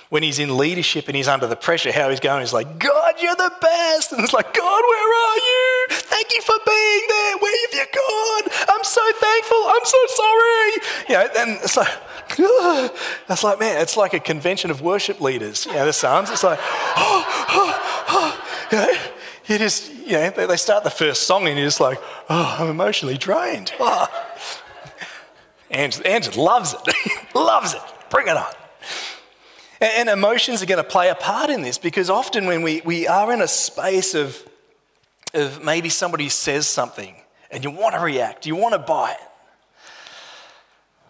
when 0.10 0.24
he's 0.24 0.40
in 0.40 0.58
leadership 0.58 1.08
and 1.08 1.16
he's 1.16 1.28
under 1.28 1.46
the 1.46 1.56
pressure, 1.56 1.92
how 1.92 2.10
he's 2.10 2.20
going. 2.20 2.40
He's 2.42 2.52
like, 2.52 2.80
God, 2.80 3.14
you're 3.22 3.36
the 3.36 3.52
best. 3.62 4.12
And 4.12 4.24
it's 4.24 4.34
like, 4.34 4.56
God, 4.56 4.82
where 4.82 5.30
are 5.30 5.38
you? 5.38 5.86
thank 5.92 6.34
you 6.34 6.42
for 6.42 6.56
being 6.66 7.02
there. 7.08 7.38
Where 7.38 7.68
have 7.68 7.74
you 7.76 7.86
gone? 7.94 8.52
I'm 8.70 8.84
so 8.84 9.02
thankful. 9.20 9.64
I'm 9.68 9.86
so 9.86 9.98
sorry. 10.08 10.72
You 11.10 11.14
know, 11.14 11.28
and 11.38 11.60
it's 11.64 11.78
like, 11.78 11.94
it's 13.30 13.44
like, 13.44 13.60
man, 13.60 13.80
it's 13.84 13.96
like 13.96 14.16
a 14.16 14.20
convention 14.20 14.72
of 14.72 14.82
worship 14.82 15.22
leaders. 15.22 15.68
You 15.68 15.74
know, 15.74 15.86
the 15.86 15.94
Psalms. 15.94 16.32
It's 16.32 16.44
like, 16.44 16.58
oh, 16.60 17.46
oh, 17.50 18.06
oh. 18.08 18.68
You 18.72 18.78
know, 18.80 18.94
you 19.46 19.58
just, 19.60 19.94
you 19.94 20.14
know, 20.14 20.32
they 20.32 20.58
start 20.58 20.84
the 20.84 20.90
first 20.90 21.28
song 21.28 21.48
and 21.48 21.56
you're 21.56 21.68
just 21.68 21.80
like, 21.80 22.00
oh, 22.32 22.56
I'm 22.58 22.68
emotionally 22.68 23.20
drained. 23.20 23.74
Oh. 23.80 24.08
Angela, 25.72 26.42
loves 26.42 26.74
it. 26.74 26.96
loves 27.36 27.74
it. 27.74 27.82
Bring 28.10 28.28
it 28.28 28.38
on. 28.38 28.54
And 29.80 30.10
emotions 30.10 30.62
are 30.62 30.68
going 30.68 30.84
to 30.84 30.90
play 30.90 31.10
a 31.10 31.16
part 31.16 31.50
in 31.50 31.64
this 31.64 31.80
because 31.80 32.10
often 32.10 32.46
when 32.46 32.62
we, 32.62 32.82
we 32.86 33.08
are 33.08 33.34
in 33.34 33.42
a 33.42 33.48
space 33.48 34.14
of, 34.14 34.48
of 35.34 35.64
maybe 35.64 35.90
somebody 35.90 36.30
says 36.30 36.68
something 36.68 37.16
and 37.50 37.64
you 37.64 37.72
want 37.72 37.96
to 37.96 38.02
react, 38.02 38.46
you 38.46 38.56
want 38.56 38.74
to 38.74 38.80
buy 38.80 39.14
it. 39.14 39.28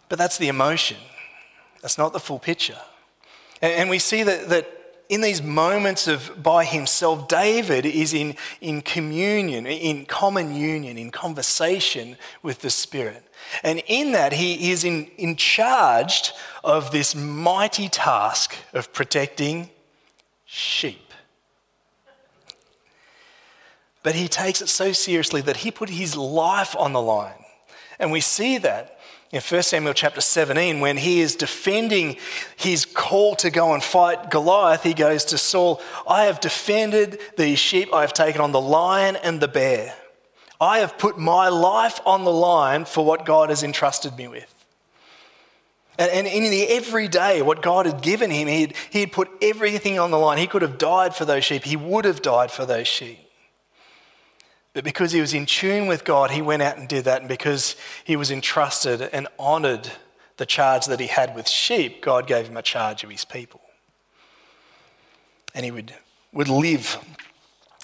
But 0.07 0.17
that's 0.17 0.37
the 0.37 0.47
emotion. 0.47 0.97
That's 1.81 1.97
not 1.97 2.13
the 2.13 2.19
full 2.19 2.39
picture. 2.39 2.77
And, 3.61 3.73
and 3.73 3.89
we 3.89 3.99
see 3.99 4.23
that, 4.23 4.47
that 4.49 4.81
in 5.09 5.19
these 5.19 5.41
moments 5.41 6.07
of 6.07 6.41
by 6.41 6.63
himself, 6.63 7.27
David 7.27 7.85
is 7.85 8.13
in, 8.13 8.35
in 8.61 8.81
communion, 8.81 9.65
in 9.65 10.05
common 10.05 10.55
union, 10.55 10.97
in 10.97 11.11
conversation 11.11 12.15
with 12.41 12.59
the 12.59 12.69
Spirit. 12.69 13.25
And 13.63 13.81
in 13.87 14.11
that, 14.13 14.33
he 14.33 14.71
is 14.71 14.83
in, 14.83 15.07
in 15.17 15.35
charge 15.35 16.31
of 16.63 16.91
this 16.91 17.15
mighty 17.15 17.89
task 17.89 18.55
of 18.73 18.93
protecting 18.93 19.69
sheep. 20.45 21.13
But 24.03 24.15
he 24.15 24.27
takes 24.27 24.61
it 24.61 24.69
so 24.69 24.91
seriously 24.93 25.41
that 25.41 25.57
he 25.57 25.71
put 25.71 25.89
his 25.89 26.15
life 26.15 26.75
on 26.75 26.93
the 26.93 27.01
line. 27.01 27.45
And 27.99 28.11
we 28.11 28.21
see 28.21 28.57
that 28.59 28.99
in 29.31 29.39
1 29.39 29.63
Samuel 29.63 29.93
chapter 29.93 30.19
17, 30.19 30.81
when 30.81 30.97
he 30.97 31.21
is 31.21 31.35
defending 31.35 32.17
his 32.57 32.83
call 32.83 33.35
to 33.37 33.49
go 33.49 33.73
and 33.73 33.81
fight 33.81 34.29
Goliath, 34.29 34.83
he 34.83 34.93
goes 34.93 35.23
to 35.25 35.37
Saul, 35.37 35.81
I 36.05 36.25
have 36.25 36.41
defended 36.41 37.19
these 37.37 37.57
sheep, 37.57 37.93
I 37.93 38.01
have 38.01 38.11
taken 38.11 38.41
on 38.41 38.51
the 38.51 38.59
lion 38.59 39.15
and 39.15 39.39
the 39.39 39.47
bear. 39.47 39.95
I 40.61 40.79
have 40.79 40.99
put 40.99 41.17
my 41.17 41.49
life 41.49 41.99
on 42.05 42.23
the 42.23 42.31
line 42.31 42.85
for 42.85 43.03
what 43.03 43.25
God 43.25 43.49
has 43.49 43.63
entrusted 43.63 44.15
me 44.15 44.27
with. 44.27 44.53
And, 45.97 46.27
in 46.27 46.49
the 46.49 46.67
everyday, 46.69 47.41
what 47.41 47.61
God 47.61 47.85
had 47.85 48.01
given 48.01 48.31
him, 48.31 48.47
he 48.47 48.73
he 48.91 49.01
had 49.01 49.11
put 49.11 49.29
everything 49.41 49.99
on 49.99 50.09
the 50.09 50.17
line. 50.17 50.37
He 50.37 50.47
could 50.47 50.61
have 50.61 50.77
died 50.77 51.15
for 51.15 51.25
those 51.25 51.43
sheep, 51.43 51.63
he 51.63 51.75
would 51.75 52.05
have 52.05 52.21
died 52.21 52.51
for 52.51 52.65
those 52.65 52.87
sheep. 52.87 53.19
But 54.73 54.83
because 54.83 55.11
he 55.11 55.19
was 55.19 55.33
in 55.33 55.45
tune 55.45 55.87
with 55.87 56.05
God, 56.05 56.31
he 56.31 56.41
went 56.41 56.61
out 56.61 56.77
and 56.77 56.87
did 56.87 57.03
that. 57.05 57.19
And 57.19 57.27
because 57.27 57.75
he 58.03 58.15
was 58.15 58.31
entrusted 58.31 59.01
and 59.01 59.27
honored 59.37 59.91
the 60.37 60.45
charge 60.45 60.85
that 60.85 60.99
he 60.99 61.07
had 61.07 61.35
with 61.35 61.47
sheep, 61.47 62.01
God 62.01 62.25
gave 62.25 62.47
him 62.47 62.55
a 62.55 62.61
charge 62.61 63.03
of 63.03 63.09
his 63.09 63.25
people. 63.25 63.61
And 65.53 65.65
he 65.65 65.71
would, 65.71 65.93
would 66.31 66.47
live 66.47 66.97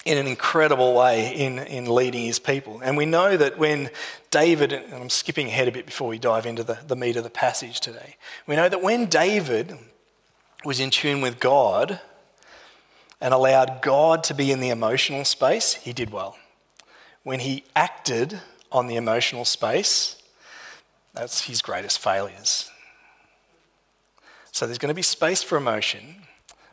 in 0.08 0.18
an 0.18 0.26
incredible 0.26 0.94
way 0.94 1.34
in, 1.34 1.58
in 1.58 1.86
leading 1.86 2.24
his 2.24 2.38
people. 2.38 2.80
And 2.82 2.96
we 2.96 3.06
know 3.06 3.36
that 3.36 3.58
when 3.58 3.90
David, 4.30 4.72
and 4.72 4.94
I'm 4.94 5.10
skipping 5.10 5.46
ahead 5.46 5.68
a 5.68 5.72
bit 5.72 5.86
before 5.86 6.08
we 6.08 6.18
dive 6.18 6.46
into 6.46 6.64
the, 6.64 6.78
the 6.86 6.96
meat 6.96 7.16
of 7.16 7.24
the 7.24 7.30
passage 7.30 7.80
today, 7.80 8.16
we 8.46 8.56
know 8.56 8.68
that 8.68 8.82
when 8.82 9.06
David 9.06 9.78
was 10.64 10.80
in 10.80 10.90
tune 10.90 11.20
with 11.20 11.38
God 11.38 12.00
and 13.20 13.32
allowed 13.32 13.82
God 13.82 14.24
to 14.24 14.34
be 14.34 14.50
in 14.50 14.60
the 14.60 14.70
emotional 14.70 15.24
space, 15.24 15.74
he 15.74 15.92
did 15.92 16.10
well 16.10 16.36
when 17.28 17.40
he 17.40 17.62
acted 17.76 18.40
on 18.72 18.86
the 18.86 18.96
emotional 18.96 19.44
space, 19.44 20.16
that's 21.12 21.42
his 21.42 21.60
greatest 21.60 21.98
failures. 21.98 22.70
So 24.50 24.64
there's 24.64 24.78
going 24.78 24.88
to 24.88 24.94
be 24.94 25.02
space 25.02 25.42
for 25.42 25.58
emotion, 25.58 26.22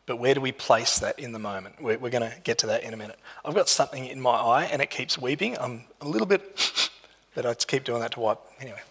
but 0.06 0.18
where 0.18 0.34
do 0.34 0.42
we 0.42 0.52
place 0.52 1.00
that 1.00 1.18
in 1.20 1.32
the 1.32 1.40
moment? 1.40 1.82
We're, 1.82 1.98
we're 1.98 2.10
going 2.10 2.30
to 2.30 2.36
get 2.44 2.60
to 2.60 2.68
that 2.68 2.84
in 2.84 2.94
a 2.94 2.98
minute. 2.98 3.20
I've 3.44 3.56
got 3.56 3.70
something 3.70 4.06
in 4.06 4.22
my 4.22 4.36
eye 4.36 4.66
and 4.66 4.82
it 4.82 4.90
keeps 4.90 5.18
weeping. 5.18 5.58
I'm 5.60 5.86
a 6.02 6.08
little 6.08 6.28
bit, 6.28 6.90
but 7.36 7.46
I 7.46 7.54
just 7.54 7.68
keep 7.68 7.84
doing 7.84 8.02
that 8.02 8.12
to 8.12 8.20
wipe. 8.20 8.40
Anyway, 8.60 8.82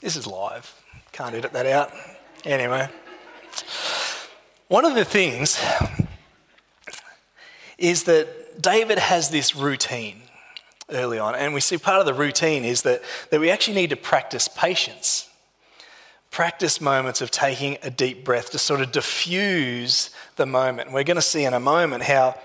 this 0.00 0.16
is 0.16 0.26
live. 0.26 0.72
Can't 1.12 1.34
edit 1.34 1.52
that 1.52 1.66
out. 1.66 1.92
Anyway, 2.44 2.88
one 4.68 4.84
of 4.84 4.94
the 4.94 5.04
things 5.04 5.60
is 7.78 8.04
that 8.04 8.60
David 8.60 8.98
has 8.98 9.30
this 9.30 9.56
routine 9.56 10.22
early 10.90 11.18
on, 11.18 11.34
and 11.34 11.54
we 11.54 11.60
see 11.60 11.78
part 11.78 12.00
of 12.00 12.06
the 12.06 12.14
routine 12.14 12.64
is 12.64 12.82
that, 12.82 13.02
that 13.30 13.40
we 13.40 13.50
actually 13.50 13.74
need 13.74 13.90
to 13.90 13.96
practice 13.96 14.48
patience. 14.48 15.28
Practice 16.34 16.80
moments 16.80 17.20
of 17.20 17.30
taking 17.30 17.78
a 17.84 17.90
deep 17.90 18.24
breath 18.24 18.50
to 18.50 18.58
sort 18.58 18.80
of 18.80 18.90
diffuse 18.90 20.10
the 20.34 20.46
moment. 20.46 20.90
We're 20.90 21.04
going 21.04 21.14
to 21.14 21.22
see 21.22 21.44
in 21.44 21.54
a 21.54 21.60
moment 21.60 22.02
how, 22.02 22.36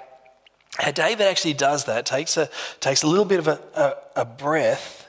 how 0.78 0.92
David 0.92 1.26
actually 1.26 1.56
does 1.56 1.86
that, 1.86 2.06
takes 2.06 2.38
a, 2.38 2.52
takes 2.82 3.02
a 3.02 3.08
little 3.08 3.26
bit 3.26 3.40
of 3.40 3.48
a, 3.48 3.60
a, 3.74 4.22
a 4.22 4.26
breath, 4.26 5.08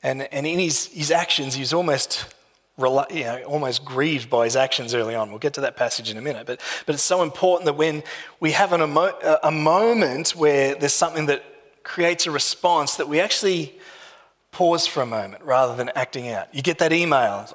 and, 0.00 0.22
and 0.32 0.46
in 0.46 0.60
his, 0.60 0.86
his 0.92 1.10
actions, 1.10 1.56
he's 1.56 1.72
almost 1.72 2.32
you 2.78 3.24
know, 3.24 3.42
almost 3.48 3.84
grieved 3.84 4.30
by 4.30 4.44
his 4.44 4.54
actions 4.54 4.94
early 4.94 5.16
on. 5.16 5.30
We'll 5.30 5.40
get 5.40 5.54
to 5.54 5.62
that 5.62 5.76
passage 5.76 6.08
in 6.08 6.16
a 6.16 6.22
minute. 6.22 6.46
But, 6.46 6.60
but 6.86 6.94
it's 6.94 7.02
so 7.02 7.20
important 7.24 7.64
that 7.64 7.74
when 7.74 8.04
we 8.38 8.52
have 8.52 8.72
an 8.72 8.82
emo- 8.82 9.38
a 9.42 9.50
moment 9.50 10.36
where 10.36 10.76
there's 10.76 10.94
something 10.94 11.26
that 11.26 11.42
creates 11.82 12.28
a 12.28 12.30
response, 12.30 12.94
that 12.94 13.08
we 13.08 13.18
actually 13.18 13.74
pause 14.52 14.86
for 14.86 15.02
a 15.02 15.06
moment 15.06 15.42
rather 15.42 15.74
than 15.74 15.90
acting 15.96 16.28
out. 16.28 16.54
You 16.54 16.62
get 16.62 16.78
that 16.78 16.92
email, 16.92 17.48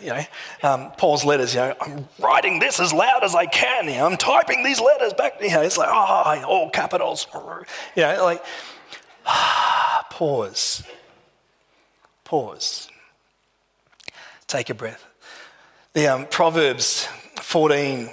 you 0.00 0.08
know, 0.08 0.22
um, 0.62 0.92
Paul's 0.96 1.24
letters, 1.24 1.54
you 1.54 1.60
know, 1.60 1.74
I'm 1.80 2.08
writing 2.20 2.60
this 2.60 2.80
as 2.80 2.92
loud 2.92 3.24
as 3.24 3.34
I 3.34 3.46
can, 3.46 3.86
you 3.86 3.94
know, 3.94 4.06
I'm 4.06 4.16
typing 4.16 4.62
these 4.62 4.80
letters 4.80 5.12
back, 5.12 5.42
you 5.42 5.50
know, 5.50 5.60
it's 5.60 5.76
like, 5.76 5.88
oh, 5.90 6.44
all 6.46 6.70
capitals, 6.70 7.26
you 7.96 8.02
know, 8.02 8.24
like, 8.24 8.42
pause, 10.10 10.84
pause. 12.24 12.88
Take 14.46 14.70
a 14.70 14.74
breath. 14.74 15.04
The 15.94 16.06
um, 16.08 16.26
Proverbs 16.26 17.06
14, 17.40 18.08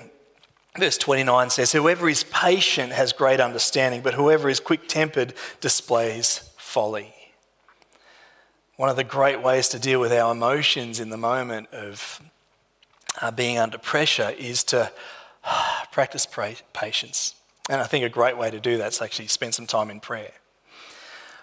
verse 0.77 0.97
29 0.97 1.49
says, 1.49 1.71
Whoever 1.73 2.09
is 2.09 2.23
patient 2.23 2.93
has 2.93 3.13
great 3.13 3.39
understanding, 3.39 4.01
but 4.01 4.15
whoever 4.15 4.49
is 4.49 4.59
quick 4.59 4.87
tempered 4.87 5.33
displays 5.61 6.49
folly. 6.57 7.13
One 8.79 8.87
of 8.87 8.95
the 8.95 9.03
great 9.03 9.41
ways 9.41 9.67
to 9.69 9.77
deal 9.77 9.99
with 9.99 10.13
our 10.13 10.31
emotions 10.31 11.01
in 11.01 11.09
the 11.09 11.17
moment 11.17 11.67
of 11.73 12.21
uh, 13.21 13.29
being 13.29 13.57
under 13.57 13.77
pressure 13.77 14.33
is 14.37 14.63
to 14.63 14.89
uh, 15.43 15.83
practice 15.91 16.25
patience. 16.71 17.35
And 17.69 17.81
I 17.81 17.83
think 17.83 18.05
a 18.05 18.09
great 18.09 18.37
way 18.37 18.49
to 18.49 18.57
do 18.61 18.77
that 18.77 18.93
is 18.93 19.01
actually 19.01 19.27
spend 19.27 19.53
some 19.53 19.67
time 19.67 19.89
in 19.89 19.99
prayer. 19.99 20.31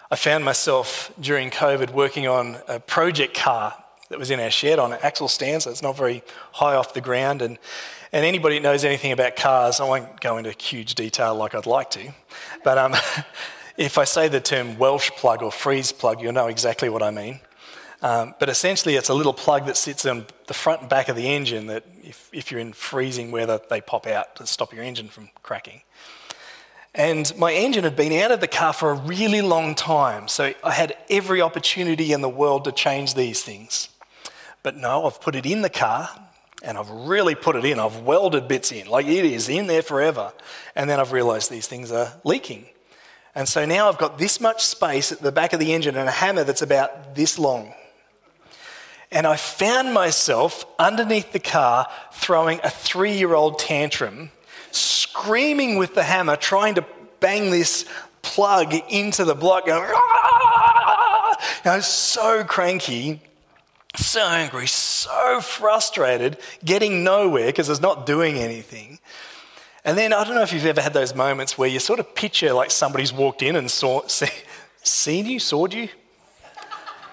I 0.09 0.15
found 0.15 0.45
myself 0.45 1.13
during 1.21 1.51
COVID 1.51 1.93
working 1.93 2.27
on 2.27 2.57
a 2.67 2.79
project 2.79 3.35
car 3.35 3.75
that 4.09 4.17
was 4.17 4.31
in 4.31 4.39
our 4.39 4.49
shed 4.49 4.79
on 4.79 4.93
an 4.93 4.99
axle 5.03 5.27
stand, 5.27 5.61
so 5.61 5.69
it's 5.69 5.83
not 5.83 5.95
very 5.95 6.23
high 6.53 6.73
off 6.73 6.95
the 6.95 7.01
ground. 7.01 7.43
And, 7.43 7.59
and 8.11 8.25
anybody 8.25 8.55
who 8.55 8.63
knows 8.63 8.83
anything 8.83 9.11
about 9.11 9.35
cars, 9.35 9.79
I 9.79 9.87
won't 9.87 10.21
go 10.21 10.37
into 10.37 10.53
huge 10.53 10.95
detail 10.95 11.35
like 11.35 11.53
I'd 11.53 11.67
like 11.67 11.91
to, 11.91 12.15
but 12.63 12.79
um, 12.79 12.95
if 13.77 13.97
I 13.97 14.03
say 14.03 14.27
the 14.27 14.41
term 14.41 14.77
Welsh 14.77 15.11
plug 15.11 15.43
or 15.43 15.51
freeze 15.51 15.91
plug, 15.91 16.21
you'll 16.21 16.33
know 16.33 16.47
exactly 16.47 16.89
what 16.89 17.03
I 17.03 17.11
mean. 17.11 17.39
Um, 18.01 18.35
but 18.39 18.49
essentially, 18.49 18.95
it's 18.95 19.09
a 19.09 19.13
little 19.13 19.33
plug 19.33 19.65
that 19.67 19.77
sits 19.77 20.05
on 20.05 20.25
the 20.47 20.53
front 20.53 20.81
and 20.81 20.89
back 20.89 21.09
of 21.09 21.15
the 21.15 21.27
engine 21.27 21.67
that, 21.67 21.83
if, 22.03 22.29
if 22.31 22.51
you're 22.51 22.59
in 22.59 22.73
freezing 22.73 23.31
weather, 23.31 23.59
they 23.69 23.81
pop 23.81 24.05
out 24.05 24.35
to 24.35 24.45
stop 24.45 24.73
your 24.73 24.83
engine 24.83 25.07
from 25.07 25.29
cracking. 25.41 25.81
And 26.93 27.31
my 27.37 27.53
engine 27.53 27.83
had 27.83 27.95
been 27.95 28.13
out 28.13 28.31
of 28.31 28.39
the 28.39 28.47
car 28.47 28.73
for 28.73 28.91
a 28.91 28.95
really 28.95 29.41
long 29.41 29.75
time, 29.75 30.27
so 30.27 30.53
I 30.63 30.71
had 30.71 30.95
every 31.09 31.41
opportunity 31.41 32.11
in 32.11 32.21
the 32.21 32.29
world 32.29 32.65
to 32.65 32.71
change 32.71 33.13
these 33.13 33.43
things. 33.43 33.89
But 34.63 34.75
no, 34.77 35.05
I've 35.05 35.21
put 35.21 35.35
it 35.35 35.45
in 35.45 35.61
the 35.61 35.69
car 35.69 36.09
and 36.63 36.77
I've 36.77 36.89
really 36.89 37.35
put 37.35 37.55
it 37.55 37.65
in. 37.65 37.79
I've 37.79 37.99
welded 37.99 38.47
bits 38.47 38.71
in, 38.71 38.87
like 38.87 39.05
it 39.05 39.25
is 39.25 39.47
in 39.47 39.67
there 39.67 39.83
forever. 39.83 40.33
And 40.75 40.89
then 40.89 40.99
I've 40.99 41.11
realized 41.11 41.51
these 41.51 41.67
things 41.67 41.91
are 41.91 42.13
leaking. 42.23 42.65
And 43.37 43.47
so 43.47 43.65
now 43.65 43.87
I've 43.87 43.99
got 43.99 44.17
this 44.17 44.41
much 44.41 44.65
space 44.65 45.11
at 45.11 45.19
the 45.19 45.31
back 45.31 45.53
of 45.53 45.59
the 45.59 45.71
engine 45.71 45.95
and 45.95 46.09
a 46.09 46.11
hammer 46.11 46.43
that's 46.43 46.63
about 46.63 47.13
this 47.13 47.37
long. 47.37 47.71
And 49.11 49.27
I 49.27 49.35
found 49.35 49.93
myself 49.93 50.65
underneath 50.79 51.33
the 51.33 51.39
car 51.39 51.85
throwing 52.11 52.59
a 52.63 52.71
three 52.71 53.15
year 53.15 53.35
old 53.35 53.59
tantrum, 53.59 54.31
screaming 54.71 55.77
with 55.77 55.93
the 55.93 56.01
hammer, 56.01 56.35
trying 56.35 56.73
to 56.75 56.85
bang 57.19 57.51
this 57.51 57.85
plug 58.23 58.73
into 58.89 59.23
the 59.23 59.35
block, 59.35 59.67
going, 59.67 59.87
ah! 59.87 61.59
I 61.63 61.75
was 61.75 61.85
so 61.85 62.43
cranky 62.43 63.21
so 63.95 64.27
angry, 64.27 64.67
so 64.67 65.41
frustrated, 65.41 66.37
getting 66.63 67.03
nowhere 67.03 67.47
because 67.47 67.69
it's 67.69 67.81
not 67.81 68.05
doing 68.05 68.37
anything. 68.37 68.99
And 69.85 69.97
then 69.97 70.13
I 70.13 70.23
don't 70.23 70.35
know 70.35 70.41
if 70.41 70.51
you've 70.53 70.65
ever 70.65 70.81
had 70.81 70.93
those 70.93 71.15
moments 71.15 71.57
where 71.57 71.69
you 71.69 71.79
sort 71.79 71.99
of 71.99 72.13
picture 72.15 72.53
like 72.53 72.71
somebody's 72.71 73.13
walked 73.13 73.41
in 73.41 73.55
and 73.55 73.69
saw, 73.69 74.01
see, 74.07 74.27
seen 74.83 75.25
you, 75.25 75.39
sawed 75.39 75.73
you, 75.73 75.89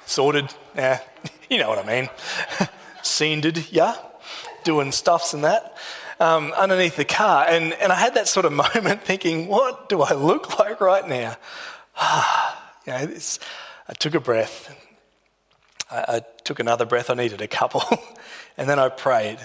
sorted, 0.07 0.53
yeah, 0.75 1.01
you 1.51 1.59
know 1.59 1.69
what 1.69 1.79
I 1.79 1.87
mean. 1.87 2.11
Scented, 3.03 3.71
yeah, 3.71 3.97
doing 4.65 4.91
stuffs 4.91 5.35
and 5.35 5.45
that 5.45 5.77
um, 6.21 6.53
underneath 6.53 6.97
the 6.97 7.05
car. 7.05 7.47
And, 7.49 7.73
and 7.75 7.93
I 7.93 7.97
had 7.97 8.15
that 8.15 8.29
sort 8.29 8.47
of 8.47 8.53
moment 8.53 9.03
thinking, 9.03 9.49
what 9.49 9.89
do 9.89 10.03
I 10.03 10.15
look 10.15 10.59
like 10.59 10.81
right 10.81 11.07
now? 11.07 11.37
you 12.87 12.93
know, 12.93 13.15
I 13.89 13.93
took 13.95 14.15
a 14.15 14.21
breath. 14.21 14.75
I, 15.91 16.17
I 16.17 16.21
took 16.45 16.61
another 16.61 16.87
breath. 16.87 17.11
I 17.11 17.15
needed 17.15 17.41
a 17.41 17.49
couple. 17.49 17.83
and 18.57 18.69
then 18.69 18.79
I 18.79 18.89
prayed 18.89 19.39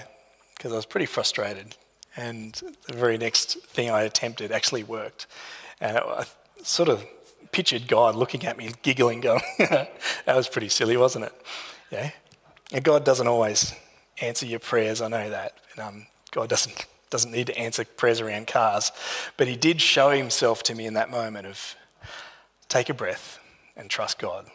because 0.56 0.72
I 0.72 0.76
was 0.76 0.86
pretty 0.86 1.06
frustrated. 1.06 1.76
And 2.16 2.60
the 2.86 2.94
very 2.94 3.18
next 3.18 3.58
thing 3.60 3.90
I 3.90 4.02
attempted 4.02 4.52
actually 4.52 4.82
worked. 4.82 5.26
And 5.80 5.98
I 5.98 6.26
sort 6.62 6.88
of 6.88 7.04
pictured 7.52 7.88
God 7.88 8.14
looking 8.14 8.44
at 8.44 8.56
me, 8.56 8.70
giggling, 8.82 9.20
going, 9.20 9.42
that 9.58 9.90
was 10.26 10.48
pretty 10.48 10.68
silly, 10.68 10.96
wasn't 10.96 11.26
it? 11.26 11.32
Yeah. 11.90 12.10
And 12.72 12.84
God 12.84 13.04
doesn't 13.04 13.26
always 13.26 13.74
answer 14.20 14.46
your 14.46 14.60
prayers, 14.60 15.00
I 15.00 15.08
know 15.08 15.30
that. 15.30 15.54
And, 15.72 15.86
um, 15.86 16.06
God 16.30 16.48
doesn't, 16.48 16.86
doesn't 17.10 17.32
need 17.32 17.48
to 17.48 17.58
answer 17.58 17.84
prayers 17.84 18.20
around 18.20 18.46
cars. 18.46 18.92
But 19.36 19.48
He 19.48 19.56
did 19.56 19.80
show 19.80 20.10
Himself 20.10 20.62
to 20.64 20.74
me 20.74 20.86
in 20.86 20.94
that 20.94 21.10
moment 21.10 21.46
of 21.46 21.74
take 22.68 22.88
a 22.88 22.94
breath 22.94 23.38
and 23.76 23.90
trust 23.90 24.18
God. 24.18 24.46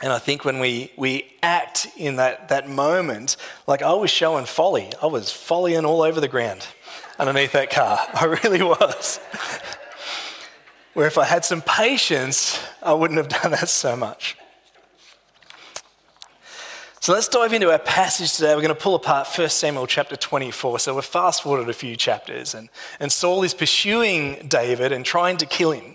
And 0.00 0.12
I 0.12 0.18
think 0.18 0.44
when 0.44 0.60
we, 0.60 0.92
we 0.96 1.32
act 1.42 1.88
in 1.96 2.16
that, 2.16 2.50
that 2.50 2.68
moment, 2.68 3.36
like 3.66 3.82
I 3.82 3.94
was 3.94 4.10
showing 4.10 4.46
folly, 4.46 4.90
I 5.02 5.06
was 5.06 5.30
follying 5.30 5.84
all 5.84 6.02
over 6.02 6.20
the 6.20 6.28
ground 6.28 6.66
underneath 7.18 7.52
that 7.52 7.70
car. 7.70 7.98
I 8.14 8.24
really 8.44 8.62
was. 8.62 9.18
Where 10.94 11.06
if 11.06 11.18
I 11.18 11.24
had 11.24 11.44
some 11.44 11.62
patience, 11.62 12.60
I 12.82 12.92
wouldn't 12.92 13.18
have 13.18 13.42
done 13.42 13.52
that 13.52 13.68
so 13.68 13.96
much. 13.96 14.36
So 17.00 17.12
let's 17.12 17.28
dive 17.28 17.52
into 17.52 17.70
our 17.70 17.78
passage 17.78 18.34
today. 18.34 18.54
We're 18.54 18.62
going 18.62 18.74
to 18.74 18.80
pull 18.80 18.94
apart 18.94 19.28
1 19.34 19.48
Samuel 19.48 19.86
chapter 19.86 20.14
24. 20.14 20.80
So 20.80 20.94
we're 20.94 21.02
fast 21.02 21.42
forwarded 21.42 21.68
a 21.70 21.72
few 21.72 21.96
chapters, 21.96 22.54
and, 22.54 22.68
and 23.00 23.10
Saul 23.10 23.44
is 23.44 23.54
pursuing 23.54 24.46
David 24.46 24.92
and 24.92 25.04
trying 25.04 25.38
to 25.38 25.46
kill 25.46 25.72
him. 25.72 25.94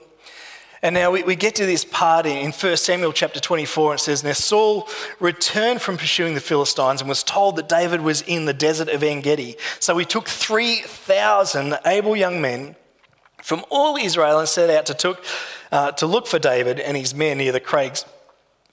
And 0.84 0.94
now 0.94 1.12
we, 1.12 1.24
we 1.24 1.38
get 1.38 1.56
to 1.56 1.66
this 1.66 1.86
part 1.86 2.26
in 2.26 2.52
1 2.52 2.78
Samuel 2.78 3.14
chapter 3.14 3.40
24, 3.40 3.92
and 3.94 4.00
it 4.00 4.04
says, 4.04 4.22
Now 4.22 4.34
Saul 4.34 4.90
returned 5.22 5.82
from 5.82 5.96
pursuing 5.96 6.34
the 6.34 6.42
Philistines 6.42 7.00
and 7.00 7.08
was 7.08 7.24
told 7.24 7.56
that 7.56 7.70
David 7.70 8.02
was 8.02 8.22
in 8.24 8.44
the 8.44 8.54
desert 8.54 8.90
of 8.90 9.02
En 9.02 9.22
Gedi. 9.22 9.56
So 9.80 9.98
he 9.98 10.04
took 10.04 10.28
3,000 10.28 11.80
able 11.86 12.18
young 12.18 12.42
men 12.42 12.76
from 13.42 13.64
all 13.70 13.96
Israel 13.96 14.40
and 14.40 14.48
set 14.48 14.70
out 14.70 14.86
to, 14.88 14.94
took, 14.94 15.24
uh, 15.72 15.94
to 15.94 16.06
look 16.06 16.28
for 16.28 16.38
David 16.38 16.82
and 16.82 16.98
his 16.98 17.16
men 17.16 17.38
near 17.38 17.54
the 17.54 17.62
crags 17.62 18.04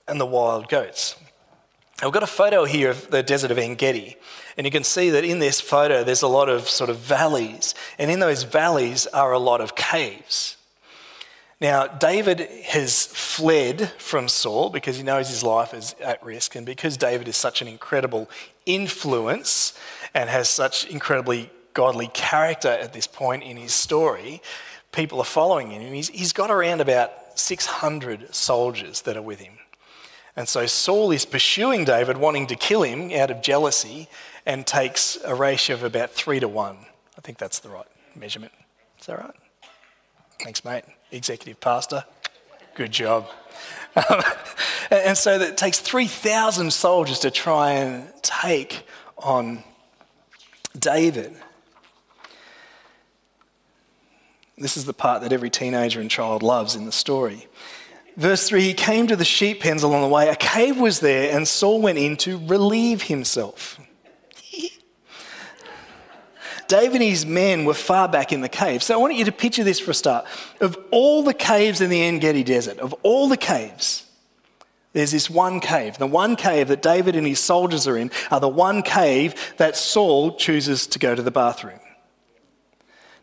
and 0.08 0.20
the 0.20 0.26
wild 0.26 0.68
goats. 0.68 1.14
Now 2.00 2.08
we've 2.08 2.14
got 2.14 2.24
a 2.24 2.26
photo 2.26 2.64
here 2.64 2.90
of 2.90 3.12
the 3.12 3.22
desert 3.22 3.52
of 3.52 3.58
En 3.58 3.76
Gedi, 3.76 4.16
and 4.56 4.66
you 4.66 4.72
can 4.72 4.82
see 4.82 5.10
that 5.10 5.24
in 5.24 5.38
this 5.38 5.60
photo 5.60 6.02
there's 6.02 6.22
a 6.22 6.28
lot 6.28 6.48
of 6.48 6.68
sort 6.68 6.90
of 6.90 6.98
valleys, 6.98 7.76
and 7.98 8.10
in 8.10 8.18
those 8.18 8.42
valleys 8.42 9.06
are 9.08 9.30
a 9.30 9.38
lot 9.38 9.60
of 9.60 9.76
caves. 9.76 10.56
Now, 11.60 11.86
David 11.86 12.40
has 12.68 13.06
fled 13.06 13.90
from 13.98 14.28
Saul 14.28 14.70
because 14.70 14.96
he 14.96 15.02
knows 15.02 15.28
his 15.28 15.42
life 15.42 15.74
is 15.74 15.94
at 16.00 16.24
risk, 16.24 16.56
and 16.56 16.64
because 16.64 16.96
David 16.96 17.28
is 17.28 17.36
such 17.36 17.60
an 17.60 17.68
incredible 17.68 18.30
influence 18.64 19.78
and 20.14 20.30
has 20.30 20.48
such 20.48 20.86
incredibly 20.86 21.50
godly 21.74 22.08
character 22.08 22.68
at 22.68 22.94
this 22.94 23.06
point 23.06 23.42
in 23.42 23.58
his 23.58 23.74
story, 23.74 24.40
people 24.90 25.18
are 25.18 25.24
following 25.24 25.70
him. 25.70 25.92
He's, 25.92 26.08
he's 26.08 26.32
got 26.32 26.50
around 26.50 26.80
about 26.80 27.12
600 27.38 28.34
soldiers 28.34 29.02
that 29.02 29.18
are 29.18 29.22
with 29.22 29.40
him. 29.40 29.54
And 30.36 30.48
so 30.48 30.64
Saul 30.64 31.10
is 31.10 31.26
pursuing 31.26 31.84
David, 31.84 32.16
wanting 32.16 32.46
to 32.46 32.56
kill 32.56 32.82
him 32.82 33.12
out 33.12 33.30
of 33.30 33.42
jealousy, 33.42 34.08
and 34.46 34.66
takes 34.66 35.18
a 35.26 35.34
ratio 35.34 35.76
of 35.76 35.84
about 35.84 36.10
three 36.10 36.40
to 36.40 36.48
one. 36.48 36.78
I 37.18 37.20
think 37.20 37.36
that's 37.36 37.58
the 37.58 37.68
right 37.68 37.86
measurement. 38.16 38.52
Is 38.98 39.06
that 39.06 39.18
right? 39.18 39.34
Thanks, 40.38 40.64
mate. 40.64 40.84
Executive 41.12 41.60
pastor. 41.60 42.04
Good 42.74 42.92
job. 42.92 43.28
and 44.90 45.16
so 45.16 45.38
it 45.38 45.56
takes 45.56 45.80
3,000 45.80 46.72
soldiers 46.72 47.18
to 47.20 47.30
try 47.30 47.72
and 47.72 48.12
take 48.22 48.84
on 49.18 49.64
David. 50.78 51.34
This 54.56 54.76
is 54.76 54.84
the 54.84 54.92
part 54.92 55.22
that 55.22 55.32
every 55.32 55.50
teenager 55.50 56.00
and 56.00 56.10
child 56.10 56.42
loves 56.42 56.76
in 56.76 56.84
the 56.84 56.92
story. 56.92 57.48
Verse 58.16 58.46
3 58.48 58.62
He 58.62 58.74
came 58.74 59.06
to 59.06 59.16
the 59.16 59.24
sheep 59.24 59.60
pens 59.60 59.82
along 59.82 60.02
the 60.02 60.08
way. 60.08 60.28
A 60.28 60.36
cave 60.36 60.78
was 60.78 61.00
there, 61.00 61.34
and 61.34 61.48
Saul 61.48 61.80
went 61.80 61.98
in 61.98 62.16
to 62.18 62.38
relieve 62.46 63.02
himself. 63.02 63.80
David 66.70 67.02
and 67.02 67.10
his 67.10 67.26
men 67.26 67.64
were 67.64 67.74
far 67.74 68.06
back 68.06 68.32
in 68.32 68.42
the 68.42 68.48
cave. 68.48 68.80
So 68.80 68.94
I 68.94 68.96
want 68.96 69.16
you 69.16 69.24
to 69.24 69.32
picture 69.32 69.64
this 69.64 69.80
for 69.80 69.90
a 69.90 69.94
start. 69.94 70.24
Of 70.60 70.78
all 70.92 71.24
the 71.24 71.34
caves 71.34 71.80
in 71.80 71.90
the 71.90 72.00
En 72.00 72.20
Gedi 72.20 72.44
desert, 72.44 72.78
of 72.78 72.94
all 73.02 73.28
the 73.28 73.36
caves, 73.36 74.06
there's 74.92 75.10
this 75.10 75.28
one 75.28 75.58
cave. 75.58 75.98
The 75.98 76.06
one 76.06 76.36
cave 76.36 76.68
that 76.68 76.80
David 76.80 77.16
and 77.16 77.26
his 77.26 77.40
soldiers 77.40 77.88
are 77.88 77.96
in 77.96 78.12
are 78.30 78.38
the 78.38 78.48
one 78.48 78.82
cave 78.82 79.34
that 79.56 79.76
Saul 79.76 80.36
chooses 80.36 80.86
to 80.86 81.00
go 81.00 81.16
to 81.16 81.22
the 81.22 81.32
bathroom. 81.32 81.80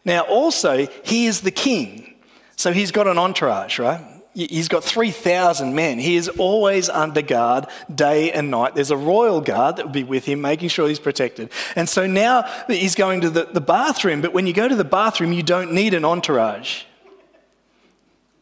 Now, 0.03 0.21
also, 0.23 0.88
he 1.03 1.25
is 1.25 1.39
the 1.39 1.51
king. 1.51 2.15
So 2.57 2.73
he's 2.73 2.91
got 2.91 3.07
an 3.07 3.17
entourage, 3.17 3.79
right? 3.79 4.16
He's 4.38 4.67
got 4.67 4.84
3,000 4.84 5.73
men. 5.73 5.97
He 5.97 6.15
is 6.15 6.30
always 6.30 6.89
under 6.89 7.23
guard 7.23 7.65
day 7.93 8.32
and 8.32 8.52
night. 8.52 8.76
There's 8.76 8.91
a 8.91 8.97
royal 8.97 9.41
guard 9.41 9.78
that 9.78 9.86
will 9.88 9.93
be 9.93 10.04
with 10.04 10.26
him, 10.26 10.41
making 10.41 10.69
sure 10.69 10.88
he's 10.88 11.00
protected. 11.00 11.50
And 11.76 11.89
so 11.89 12.06
now 12.06 12.43
he's 12.67 12.93
going 12.93 13.21
to 13.21 13.32
the, 13.32 13.45
the 13.45 13.62
bathroom, 13.62 14.21
but 14.21 14.34
when 14.34 14.45
you 14.45 14.54
go 14.54 14.67
to 14.67 14.76
the 14.76 14.84
bathroom, 14.84 15.34
you 15.34 15.41
don't 15.41 15.73
need 15.73 15.95
an 15.95 16.06
entourage. 16.06 16.84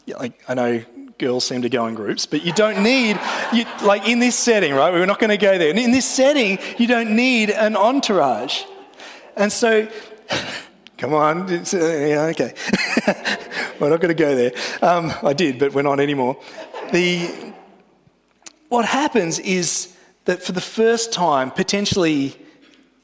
Yeah, 0.05 0.17
like, 0.17 0.43
I 0.49 0.53
know 0.53 0.83
girls 1.17 1.45
seem 1.45 1.61
to 1.61 1.69
go 1.69 1.87
in 1.87 1.95
groups, 1.95 2.25
but 2.25 2.43
you 2.43 2.51
don't 2.51 2.83
need, 2.83 3.17
you, 3.53 3.63
like 3.81 4.05
in 4.05 4.19
this 4.19 4.35
setting, 4.35 4.73
right? 4.73 4.91
We're 4.91 5.05
not 5.05 5.19
going 5.19 5.29
to 5.29 5.37
go 5.37 5.57
there. 5.57 5.69
In 5.69 5.91
this 5.91 6.05
setting, 6.05 6.59
you 6.77 6.87
don't 6.87 7.15
need 7.15 7.51
an 7.51 7.77
entourage. 7.77 8.63
And 9.37 9.49
so 9.49 9.87
Come 10.97 11.13
on. 11.13 11.41
Uh, 11.51 12.31
okay. 12.31 12.53
we're 13.79 13.89
not 13.89 14.01
going 14.01 14.15
to 14.15 14.23
go 14.23 14.35
there. 14.35 14.51
Um, 14.81 15.13
I 15.23 15.33
did, 15.33 15.59
but 15.59 15.73
we're 15.73 15.81
not 15.81 15.99
anymore. 15.99 16.37
The, 16.91 17.53
what 18.69 18.85
happens 18.85 19.39
is 19.39 19.95
that 20.25 20.41
for 20.41 20.51
the 20.51 20.61
first 20.61 21.11
time, 21.13 21.51
potentially 21.51 22.35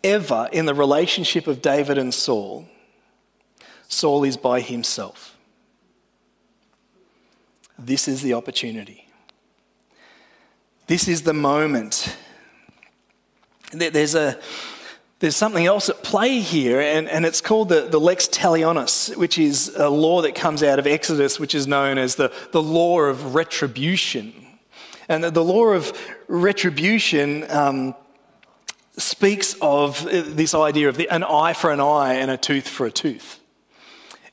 ever, 0.03 0.49
in 0.51 0.65
the 0.65 0.73
relationship 0.73 1.47
of 1.47 1.61
David 1.61 1.97
and 1.97 2.13
Saul, 2.13 2.67
Saul 3.87 4.23
is 4.23 4.37
by 4.37 4.61
himself. 4.61 5.37
This 7.77 8.07
is 8.07 8.21
the 8.21 8.33
opportunity. 8.33 9.07
This 10.87 11.07
is 11.07 11.23
the 11.23 11.33
moment. 11.33 12.15
There's 13.71 14.15
a 14.15 14.39
there's 15.21 15.35
something 15.35 15.67
else 15.67 15.87
at 15.87 16.01
play 16.01 16.39
here, 16.39 16.81
and, 16.81 17.07
and 17.07 17.27
it's 17.27 17.41
called 17.41 17.69
the, 17.69 17.81
the 17.81 17.99
lex 17.99 18.27
talionis, 18.27 19.15
which 19.15 19.37
is 19.37 19.69
a 19.75 19.87
law 19.87 20.23
that 20.23 20.33
comes 20.33 20.63
out 20.63 20.79
of 20.79 20.87
Exodus, 20.87 21.39
which 21.39 21.53
is 21.53 21.67
known 21.67 21.99
as 21.99 22.15
the, 22.15 22.33
the 22.51 22.61
law 22.61 23.01
of 23.01 23.35
retribution. 23.35 24.33
And 25.07 25.23
the, 25.23 25.29
the 25.29 25.43
law 25.43 25.67
of 25.67 25.95
retribution 26.27 27.49
um, 27.51 27.93
speaks 28.97 29.55
of 29.61 30.03
this 30.09 30.55
idea 30.55 30.89
of 30.89 30.97
the, 30.97 31.07
an 31.09 31.23
eye 31.23 31.53
for 31.53 31.71
an 31.71 31.79
eye 31.79 32.15
and 32.15 32.31
a 32.31 32.37
tooth 32.37 32.67
for 32.67 32.87
a 32.87 32.91
tooth. 32.91 33.39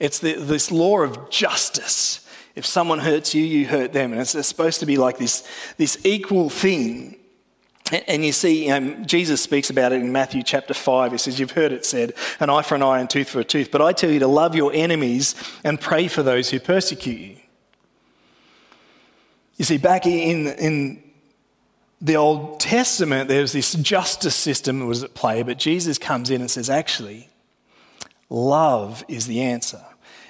It's 0.00 0.20
the, 0.20 0.36
this 0.36 0.70
law 0.70 1.00
of 1.00 1.28
justice. 1.28 2.26
If 2.54 2.64
someone 2.64 3.00
hurts 3.00 3.34
you, 3.34 3.44
you 3.44 3.66
hurt 3.66 3.92
them. 3.92 4.12
And 4.12 4.22
it's, 4.22 4.34
it's 4.34 4.48
supposed 4.48 4.80
to 4.80 4.86
be 4.86 4.96
like 4.96 5.18
this, 5.18 5.46
this 5.76 5.98
equal 6.06 6.48
thing. 6.48 7.17
And 8.06 8.24
you 8.24 8.32
see, 8.32 8.70
um, 8.70 9.04
Jesus 9.06 9.40
speaks 9.40 9.70
about 9.70 9.92
it 9.92 10.00
in 10.00 10.12
Matthew 10.12 10.42
chapter 10.42 10.74
5. 10.74 11.12
He 11.12 11.18
says, 11.18 11.40
You've 11.40 11.52
heard 11.52 11.72
it 11.72 11.84
said, 11.84 12.12
an 12.40 12.50
eye 12.50 12.62
for 12.62 12.74
an 12.74 12.82
eye 12.82 13.00
and 13.00 13.08
tooth 13.08 13.30
for 13.30 13.40
a 13.40 13.44
tooth. 13.44 13.70
But 13.70 13.80
I 13.80 13.92
tell 13.92 14.10
you 14.10 14.18
to 14.18 14.26
love 14.26 14.54
your 14.54 14.72
enemies 14.74 15.34
and 15.64 15.80
pray 15.80 16.08
for 16.08 16.22
those 16.22 16.50
who 16.50 16.60
persecute 16.60 17.18
you. 17.18 17.36
You 19.56 19.64
see, 19.64 19.78
back 19.78 20.06
in, 20.06 20.46
in 20.46 21.02
the 22.00 22.16
Old 22.16 22.60
Testament, 22.60 23.28
there's 23.28 23.52
this 23.52 23.74
justice 23.74 24.36
system 24.36 24.80
that 24.80 24.86
was 24.86 25.02
at 25.02 25.14
play, 25.14 25.42
but 25.42 25.58
Jesus 25.58 25.98
comes 25.98 26.30
in 26.30 26.40
and 26.40 26.50
says, 26.50 26.68
Actually, 26.70 27.28
love 28.28 29.04
is 29.08 29.26
the 29.26 29.40
answer. 29.40 29.82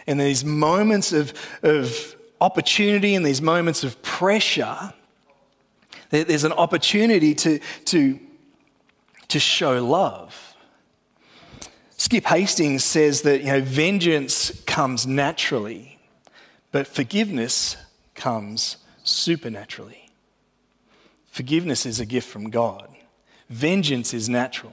And 0.06 0.18
these 0.18 0.44
moments 0.44 1.12
of, 1.12 1.34
of 1.62 2.16
opportunity 2.40 3.14
and 3.14 3.26
these 3.26 3.42
moments 3.42 3.84
of 3.84 4.00
pressure, 4.02 4.94
there's 6.10 6.44
an 6.44 6.52
opportunity 6.52 7.34
to, 7.34 7.60
to, 7.86 8.18
to 9.28 9.38
show 9.38 9.84
love. 9.84 10.54
Skip 11.96 12.24
Heitzig 12.24 12.80
says 12.80 13.22
that 13.22 13.40
you 13.40 13.46
know, 13.46 13.60
vengeance 13.60 14.62
comes 14.64 15.06
naturally, 15.06 15.98
but 16.70 16.86
forgiveness 16.86 17.76
comes 18.14 18.76
supernaturally. 19.02 20.08
Forgiveness 21.26 21.86
is 21.86 22.00
a 22.00 22.06
gift 22.06 22.28
from 22.28 22.50
God, 22.50 22.88
vengeance 23.48 24.14
is 24.14 24.28
natural. 24.28 24.72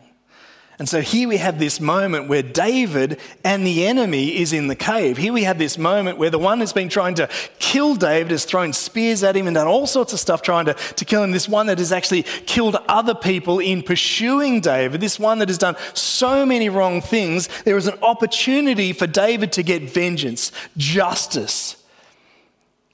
And 0.77 0.89
so 0.89 0.99
here 0.99 1.29
we 1.29 1.37
have 1.37 1.57
this 1.57 1.79
moment 1.79 2.27
where 2.27 2.43
David 2.43 3.21
and 3.45 3.65
the 3.65 3.87
enemy 3.87 4.37
is 4.41 4.51
in 4.51 4.67
the 4.67 4.75
cave. 4.75 5.15
Here 5.15 5.31
we 5.31 5.43
have 5.43 5.57
this 5.57 5.77
moment 5.77 6.17
where 6.17 6.29
the 6.29 6.37
one 6.37 6.59
that's 6.59 6.73
been 6.73 6.89
trying 6.89 7.15
to 7.15 7.29
kill 7.59 7.95
David 7.95 8.31
has 8.31 8.43
thrown 8.43 8.73
spears 8.73 9.23
at 9.23 9.37
him 9.37 9.47
and 9.47 9.55
done 9.55 9.67
all 9.67 9.87
sorts 9.87 10.11
of 10.11 10.19
stuff 10.19 10.41
trying 10.41 10.65
to, 10.65 10.73
to 10.73 11.05
kill 11.05 11.23
him. 11.23 11.31
This 11.31 11.47
one 11.47 11.67
that 11.67 11.77
has 11.79 11.93
actually 11.93 12.23
killed 12.23 12.75
other 12.89 13.15
people 13.15 13.59
in 13.59 13.83
pursuing 13.83 14.59
David. 14.59 14.99
This 14.99 15.17
one 15.17 15.39
that 15.39 15.47
has 15.47 15.57
done 15.57 15.77
so 15.93 16.45
many 16.45 16.67
wrong 16.67 16.99
things. 16.99 17.47
There 17.63 17.77
is 17.77 17.87
an 17.87 17.97
opportunity 18.01 18.91
for 18.91 19.07
David 19.07 19.53
to 19.53 19.63
get 19.63 19.83
vengeance, 19.83 20.51
justice. 20.75 21.81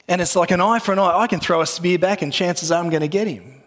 And 0.08 0.22
it's 0.22 0.36
like 0.36 0.52
an 0.52 0.62
eye 0.62 0.80
for 0.80 0.92
an 0.92 1.00
eye. 1.00 1.18
I 1.18 1.26
can 1.26 1.40
throw 1.40 1.62
a 1.62 1.66
spear 1.66 1.98
back 1.98 2.22
and 2.22 2.32
chances 2.32 2.72
are 2.72 2.84
I'm 2.84 2.92
going 2.92 3.02
to 3.02 3.08
get 3.08 3.28
him. 3.28 3.61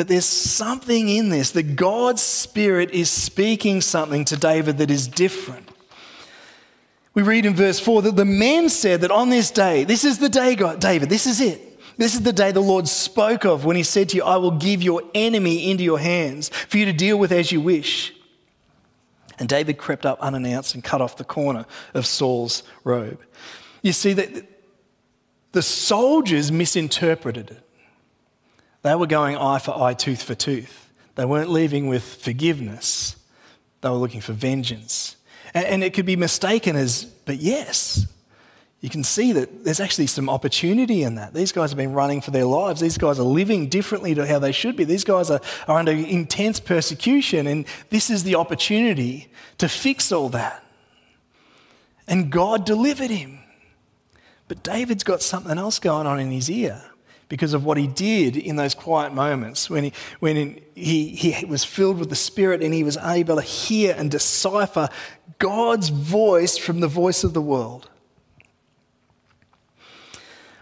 But 0.00 0.08
there's 0.08 0.24
something 0.24 1.10
in 1.10 1.28
this 1.28 1.50
that 1.50 1.76
God's 1.76 2.22
Spirit 2.22 2.90
is 2.92 3.10
speaking 3.10 3.82
something 3.82 4.24
to 4.24 4.36
David 4.38 4.78
that 4.78 4.90
is 4.90 5.06
different. 5.06 5.68
We 7.12 7.20
read 7.20 7.44
in 7.44 7.54
verse 7.54 7.78
4 7.78 8.00
that 8.00 8.16
the 8.16 8.24
men 8.24 8.70
said 8.70 9.02
that 9.02 9.10
on 9.10 9.28
this 9.28 9.50
day, 9.50 9.84
this 9.84 10.06
is 10.06 10.16
the 10.16 10.30
day, 10.30 10.54
God, 10.54 10.80
David, 10.80 11.10
this 11.10 11.26
is 11.26 11.38
it. 11.42 11.78
This 11.98 12.14
is 12.14 12.22
the 12.22 12.32
day 12.32 12.50
the 12.50 12.60
Lord 12.60 12.88
spoke 12.88 13.44
of 13.44 13.66
when 13.66 13.76
he 13.76 13.82
said 13.82 14.08
to 14.08 14.16
you, 14.16 14.22
I 14.22 14.38
will 14.38 14.52
give 14.52 14.82
your 14.82 15.02
enemy 15.14 15.70
into 15.70 15.84
your 15.84 15.98
hands 15.98 16.48
for 16.48 16.78
you 16.78 16.86
to 16.86 16.94
deal 16.94 17.18
with 17.18 17.30
as 17.30 17.52
you 17.52 17.60
wish. 17.60 18.14
And 19.38 19.50
David 19.50 19.76
crept 19.76 20.06
up 20.06 20.18
unannounced 20.20 20.74
and 20.74 20.82
cut 20.82 21.02
off 21.02 21.18
the 21.18 21.24
corner 21.24 21.66
of 21.92 22.06
Saul's 22.06 22.62
robe. 22.84 23.20
You 23.82 23.92
see 23.92 24.14
that 24.14 24.46
the 25.52 25.60
soldiers 25.60 26.50
misinterpreted 26.50 27.50
it. 27.50 27.66
They 28.82 28.94
were 28.94 29.06
going 29.06 29.36
eye 29.36 29.58
for 29.58 29.76
eye, 29.78 29.94
tooth 29.94 30.22
for 30.22 30.34
tooth. 30.34 30.90
They 31.14 31.24
weren't 31.24 31.50
leaving 31.50 31.86
with 31.88 32.02
forgiveness, 32.02 33.16
they 33.80 33.88
were 33.88 33.96
looking 33.96 34.20
for 34.20 34.32
vengeance. 34.32 35.16
And 35.52 35.82
it 35.82 35.94
could 35.94 36.06
be 36.06 36.14
mistaken 36.14 36.76
as, 36.76 37.04
but 37.04 37.38
yes, 37.38 38.06
you 38.80 38.88
can 38.88 39.02
see 39.02 39.32
that 39.32 39.64
there's 39.64 39.80
actually 39.80 40.06
some 40.06 40.30
opportunity 40.30 41.02
in 41.02 41.16
that. 41.16 41.34
These 41.34 41.50
guys 41.50 41.70
have 41.70 41.76
been 41.76 41.92
running 41.92 42.20
for 42.20 42.30
their 42.30 42.44
lives. 42.44 42.80
These 42.80 42.98
guys 42.98 43.18
are 43.18 43.24
living 43.24 43.68
differently 43.68 44.14
to 44.14 44.26
how 44.26 44.38
they 44.38 44.52
should 44.52 44.76
be. 44.76 44.84
These 44.84 45.02
guys 45.02 45.28
are, 45.28 45.40
are 45.66 45.78
under 45.78 45.90
intense 45.90 46.60
persecution, 46.60 47.48
and 47.48 47.66
this 47.90 48.10
is 48.10 48.22
the 48.22 48.36
opportunity 48.36 49.28
to 49.58 49.68
fix 49.68 50.12
all 50.12 50.28
that. 50.30 50.64
And 52.06 52.30
God 52.30 52.64
delivered 52.64 53.10
him. 53.10 53.40
But 54.46 54.62
David's 54.62 55.04
got 55.04 55.20
something 55.20 55.58
else 55.58 55.80
going 55.80 56.06
on 56.06 56.20
in 56.20 56.30
his 56.30 56.48
ear 56.48 56.89
because 57.30 57.54
of 57.54 57.64
what 57.64 57.78
he 57.78 57.86
did 57.86 58.36
in 58.36 58.56
those 58.56 58.74
quiet 58.74 59.14
moments 59.14 59.70
when 59.70 59.84
he, 59.84 59.92
when 60.18 60.60
he, 60.74 61.06
he 61.08 61.46
was 61.46 61.64
filled 61.64 61.98
with 61.98 62.10
the 62.10 62.16
Spirit 62.16 62.60
and 62.60 62.74
he 62.74 62.82
was 62.82 62.98
able 62.98 63.36
to 63.36 63.42
hear 63.42 63.94
and 63.96 64.10
decipher 64.10 64.90
God's 65.38 65.88
voice 65.88 66.58
from 66.58 66.80
the 66.80 66.88
voice 66.88 67.24
of 67.24 67.32
the 67.32 67.40
world. 67.40 67.88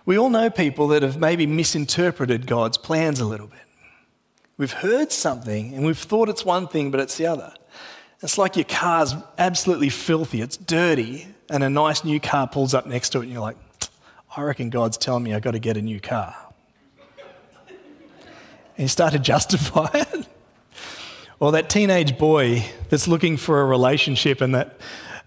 We 0.05 0.19
all 0.19 0.29
know 0.29 0.51
people 0.51 0.89
that 0.89 1.03
have 1.03 1.19
maybe 1.19 1.47
misinterpreted 1.47 2.47
God's 2.47 2.77
plans 2.77 3.19
a 3.19 3.25
little 3.25 3.49
bit. 3.49 3.59
We've 4.59 4.71
heard 4.71 5.11
something 5.11 5.75
and 5.75 5.87
we've 5.87 5.99
thought 5.99 6.29
it's 6.29 6.45
one 6.45 6.69
thing, 6.69 6.91
but 6.91 7.01
it's 7.01 7.17
the 7.17 7.27
other. 7.27 7.55
It's 8.21 8.37
like 8.37 8.57
your 8.57 8.67
car's 8.67 9.15
absolutely 9.39 9.89
filthy, 9.89 10.43
it's 10.43 10.59
dirty, 10.59 11.29
and 11.49 11.65
a 11.65 11.71
nice 11.71 12.05
new 12.05 12.21
car 12.21 12.47
pulls 12.47 12.75
up 12.75 12.85
next 12.85 13.11
to 13.11 13.21
it, 13.21 13.23
and 13.23 13.33
you're 13.33 13.41
like, 13.41 13.57
I 14.37 14.43
reckon 14.43 14.71
God's 14.71 14.99
telling 14.99 15.23
me 15.23 15.33
I've 15.33 15.43
got 15.43 15.53
to 15.53 15.61
get 15.61 15.77
a 15.77 15.83
new 15.83 16.01
car. 16.01 16.35
And 18.79 18.85
you 18.85 18.89
start 18.89 19.13
to 19.13 19.19
justify 19.33 19.91
it. 19.93 20.27
or 21.41 21.53
that 21.53 21.69
teenage 21.69 22.17
boy 22.17 22.65
that's 22.89 23.07
looking 23.07 23.37
for 23.37 23.61
a 23.61 23.65
relationship 23.65 24.41
and 24.41 24.55
that 24.55 24.79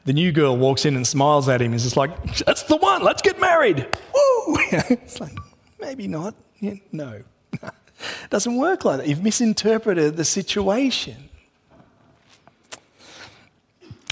the 0.06 0.14
new 0.14 0.32
girl 0.32 0.58
walks 0.58 0.86
in 0.86 0.96
and 0.96 1.06
smiles 1.06 1.48
at 1.48 1.62
him. 1.62 1.74
Is 1.74 1.84
just 1.84 1.98
like, 1.98 2.38
that's 2.38 2.64
the 2.64 2.78
one, 2.78 3.04
let's 3.04 3.22
get 3.22 3.40
married. 3.40 3.86
Woo! 4.14 4.56
it's 4.72 5.20
like, 5.20 5.38
maybe 5.80 6.08
not. 6.08 6.34
Yeah, 6.60 6.76
no. 6.92 7.22
doesn't 8.30 8.56
work 8.56 8.86
like 8.86 9.00
that. 9.00 9.08
You've 9.08 9.22
misinterpreted 9.22 10.18
the 10.18 10.26
situation. 10.26 11.30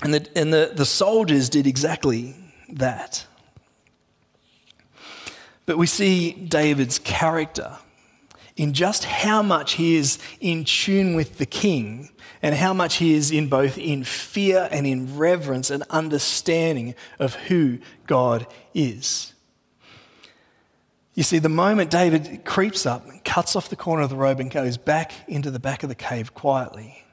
And 0.02 0.14
the, 0.14 0.28
and 0.36 0.54
the, 0.54 0.72
the 0.76 0.86
soldiers 0.86 1.50
did 1.50 1.66
exactly 1.66 2.36
that. 2.74 3.26
But 5.66 5.78
we 5.78 5.88
see 5.88 6.32
David's 6.32 7.00
character 7.00 7.78
in 8.60 8.74
just 8.74 9.06
how 9.06 9.42
much 9.42 9.74
he 9.74 9.96
is 9.96 10.20
in 10.42 10.66
tune 10.66 11.16
with 11.16 11.38
the 11.38 11.46
king 11.46 12.10
and 12.42 12.54
how 12.54 12.74
much 12.74 12.98
he 12.98 13.14
is 13.14 13.32
in 13.32 13.48
both 13.48 13.78
in 13.78 14.04
fear 14.04 14.68
and 14.70 14.86
in 14.86 15.18
reverence 15.18 15.70
and 15.70 15.82
understanding 15.90 16.94
of 17.20 17.36
who 17.36 17.80
God 18.06 18.46
is. 18.74 19.34
You 21.14 21.24
see, 21.24 21.40
the 21.40 21.48
moment 21.48 21.90
David 21.90 22.44
creeps 22.44 22.86
up 22.86 23.08
and 23.08 23.24
cuts 23.24 23.56
off 23.56 23.70
the 23.70 23.78
corner 23.78 24.04
of 24.04 24.10
the 24.10 24.18
robe 24.18 24.42
and 24.42 24.52
goes 24.52 24.76
back 24.76 25.14
into 25.30 25.50
the 25.52 25.60
back 25.60 25.84
of 25.84 25.90
the 25.90 25.96
cave 25.96 26.34
quietly, 26.34 27.06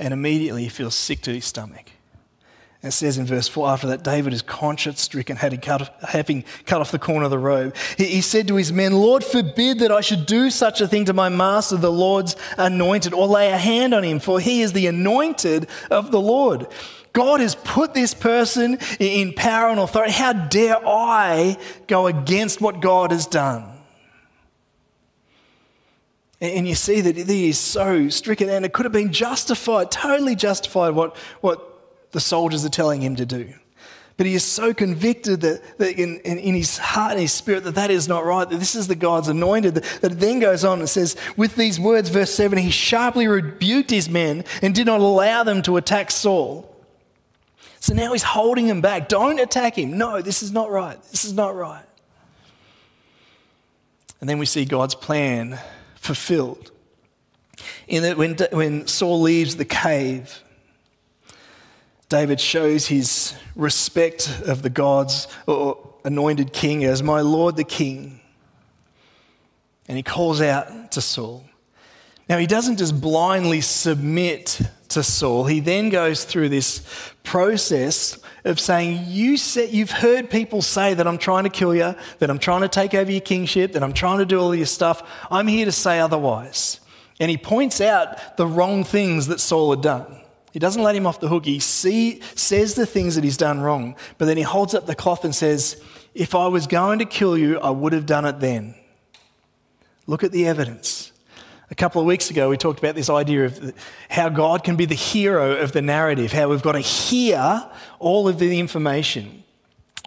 and 0.00 0.12
immediately 0.12 0.64
he 0.64 0.68
feels 0.68 0.96
sick 0.96 1.20
to 1.22 1.32
his 1.32 1.44
stomach. 1.44 1.90
It 2.82 2.92
says 2.92 3.18
in 3.18 3.26
verse 3.26 3.46
4 3.46 3.68
after 3.68 3.86
that, 3.88 4.02
David 4.02 4.32
is 4.32 4.40
conscience 4.40 5.02
stricken, 5.02 5.36
having 5.36 5.60
cut, 5.60 5.90
off 6.72 6.90
the 6.90 6.98
corner 6.98 7.24
of 7.24 7.30
the 7.30 7.38
robe. 7.38 7.76
He, 7.98 8.22
said 8.22 8.48
to 8.48 8.56
his 8.56 8.72
men, 8.72 8.94
Lord, 8.94 9.22
forbid 9.22 9.80
that 9.80 9.92
I 9.92 10.00
should 10.00 10.24
do 10.24 10.48
such 10.48 10.80
a 10.80 10.88
thing 10.88 11.04
to 11.04 11.12
my 11.12 11.28
master, 11.28 11.76
the 11.76 11.92
Lord's 11.92 12.36
anointed, 12.56 13.12
or 13.12 13.26
lay 13.26 13.50
a 13.50 13.58
hand 13.58 13.92
on 13.92 14.02
him, 14.02 14.18
for 14.18 14.40
he 14.40 14.62
is 14.62 14.72
the 14.72 14.86
anointed 14.86 15.68
of 15.90 16.10
the 16.10 16.20
Lord. 16.20 16.68
God 17.12 17.40
has 17.40 17.54
put 17.54 17.92
this 17.92 18.14
person 18.14 18.78
in 18.98 19.34
power 19.34 19.68
and 19.68 19.80
authority. 19.80 20.12
How 20.12 20.32
dare 20.32 20.78
I 20.86 21.58
go 21.86 22.06
against 22.06 22.62
what 22.62 22.80
God 22.80 23.10
has 23.10 23.26
done? 23.26 23.64
And 26.40 26.66
you 26.66 26.74
see 26.74 27.02
that 27.02 27.16
he 27.16 27.50
is 27.50 27.58
so 27.58 28.08
stricken, 28.08 28.48
and 28.48 28.64
it 28.64 28.72
could 28.72 28.86
have 28.86 28.92
been 28.92 29.12
justified, 29.12 29.90
totally 29.90 30.34
justified 30.34 30.94
what, 30.94 31.14
what 31.42 31.69
the 32.12 32.20
soldiers 32.20 32.64
are 32.64 32.70
telling 32.70 33.00
him 33.00 33.16
to 33.16 33.26
do. 33.26 33.54
But 34.16 34.26
he 34.26 34.34
is 34.34 34.44
so 34.44 34.74
convicted 34.74 35.40
that, 35.40 35.78
that 35.78 35.98
in, 35.98 36.20
in, 36.20 36.36
in, 36.38 36.54
his 36.54 36.76
heart 36.76 37.12
and 37.12 37.20
his 37.22 37.32
spirit 37.32 37.64
that 37.64 37.76
that 37.76 37.90
is 37.90 38.06
not 38.06 38.26
right, 38.26 38.46
that 38.46 38.58
this 38.58 38.74
is 38.74 38.86
the 38.86 38.94
God's 38.94 39.28
anointed, 39.28 39.76
that, 39.76 39.84
that 40.02 40.12
it 40.12 40.20
then 40.20 40.40
goes 40.40 40.62
on 40.62 40.80
and 40.80 40.88
says, 40.88 41.16
with 41.38 41.56
these 41.56 41.80
words, 41.80 42.10
verse 42.10 42.30
7, 42.34 42.58
he 42.58 42.70
sharply 42.70 43.26
rebuked 43.26 43.88
his 43.88 44.10
men 44.10 44.44
and 44.60 44.74
did 44.74 44.84
not 44.84 45.00
allow 45.00 45.42
them 45.42 45.62
to 45.62 45.78
attack 45.78 46.10
Saul. 46.10 46.70
So 47.78 47.94
now 47.94 48.12
he's 48.12 48.22
holding 48.22 48.66
him 48.66 48.82
back. 48.82 49.08
Don't 49.08 49.40
attack 49.40 49.78
him. 49.78 49.96
No, 49.96 50.20
this 50.20 50.42
is 50.42 50.52
not 50.52 50.70
right. 50.70 51.02
This 51.04 51.24
is 51.24 51.32
not 51.32 51.56
right. 51.56 51.86
And 54.20 54.28
then 54.28 54.38
we 54.38 54.44
see 54.44 54.66
God's 54.66 54.94
plan 54.94 55.58
fulfilled. 55.94 56.70
In 57.88 58.02
that 58.02 58.18
when, 58.18 58.36
when 58.52 58.86
Saul 58.86 59.22
leaves 59.22 59.56
the 59.56 59.64
cave, 59.64 60.42
David 62.10 62.40
shows 62.40 62.88
his 62.88 63.36
respect 63.54 64.42
of 64.44 64.62
the 64.62 64.68
God's 64.68 65.28
anointed 66.04 66.52
king 66.52 66.84
as 66.84 67.04
my 67.04 67.20
Lord 67.20 67.56
the 67.56 67.64
king. 67.64 68.20
And 69.86 69.96
he 69.96 70.02
calls 70.02 70.40
out 70.40 70.90
to 70.92 71.00
Saul. 71.00 71.44
Now, 72.28 72.38
he 72.38 72.48
doesn't 72.48 72.78
just 72.78 73.00
blindly 73.00 73.60
submit 73.60 74.60
to 74.88 75.04
Saul. 75.04 75.44
He 75.44 75.60
then 75.60 75.88
goes 75.88 76.24
through 76.24 76.48
this 76.48 76.84
process 77.22 78.18
of 78.44 78.58
saying, 78.58 79.04
you 79.06 79.36
said, 79.36 79.70
You've 79.70 79.92
heard 79.92 80.30
people 80.30 80.62
say 80.62 80.94
that 80.94 81.06
I'm 81.06 81.18
trying 81.18 81.44
to 81.44 81.50
kill 81.50 81.76
you, 81.76 81.94
that 82.18 82.28
I'm 82.28 82.40
trying 82.40 82.62
to 82.62 82.68
take 82.68 82.92
over 82.92 83.10
your 83.10 83.20
kingship, 83.20 83.72
that 83.72 83.84
I'm 83.84 83.92
trying 83.92 84.18
to 84.18 84.26
do 84.26 84.40
all 84.40 84.54
your 84.54 84.66
stuff. 84.66 85.08
I'm 85.30 85.46
here 85.46 85.64
to 85.64 85.72
say 85.72 86.00
otherwise. 86.00 86.80
And 87.20 87.30
he 87.30 87.36
points 87.36 87.80
out 87.80 88.36
the 88.36 88.46
wrong 88.46 88.82
things 88.82 89.28
that 89.28 89.38
Saul 89.38 89.70
had 89.70 89.82
done. 89.82 90.19
He 90.52 90.58
doesn't 90.58 90.82
let 90.82 90.96
him 90.96 91.06
off 91.06 91.20
the 91.20 91.28
hook. 91.28 91.44
He 91.44 91.60
see, 91.60 92.20
says 92.34 92.74
the 92.74 92.86
things 92.86 93.14
that 93.14 93.24
he's 93.24 93.36
done 93.36 93.60
wrong, 93.60 93.96
but 94.18 94.24
then 94.24 94.36
he 94.36 94.42
holds 94.42 94.74
up 94.74 94.86
the 94.86 94.94
cloth 94.94 95.24
and 95.24 95.34
says, 95.34 95.82
If 96.14 96.34
I 96.34 96.48
was 96.48 96.66
going 96.66 96.98
to 96.98 97.04
kill 97.04 97.38
you, 97.38 97.58
I 97.60 97.70
would 97.70 97.92
have 97.92 98.06
done 98.06 98.24
it 98.24 98.40
then. 98.40 98.74
Look 100.06 100.24
at 100.24 100.32
the 100.32 100.46
evidence. 100.46 101.12
A 101.70 101.74
couple 101.76 102.00
of 102.00 102.06
weeks 102.06 102.30
ago, 102.30 102.48
we 102.48 102.56
talked 102.56 102.80
about 102.80 102.96
this 102.96 103.08
idea 103.08 103.44
of 103.44 103.74
how 104.08 104.28
God 104.28 104.64
can 104.64 104.74
be 104.74 104.86
the 104.86 104.96
hero 104.96 105.56
of 105.58 105.70
the 105.70 105.82
narrative, 105.82 106.32
how 106.32 106.48
we've 106.48 106.62
got 106.62 106.72
to 106.72 106.80
hear 106.80 107.64
all 108.00 108.26
of 108.26 108.40
the 108.40 108.58
information. 108.58 109.39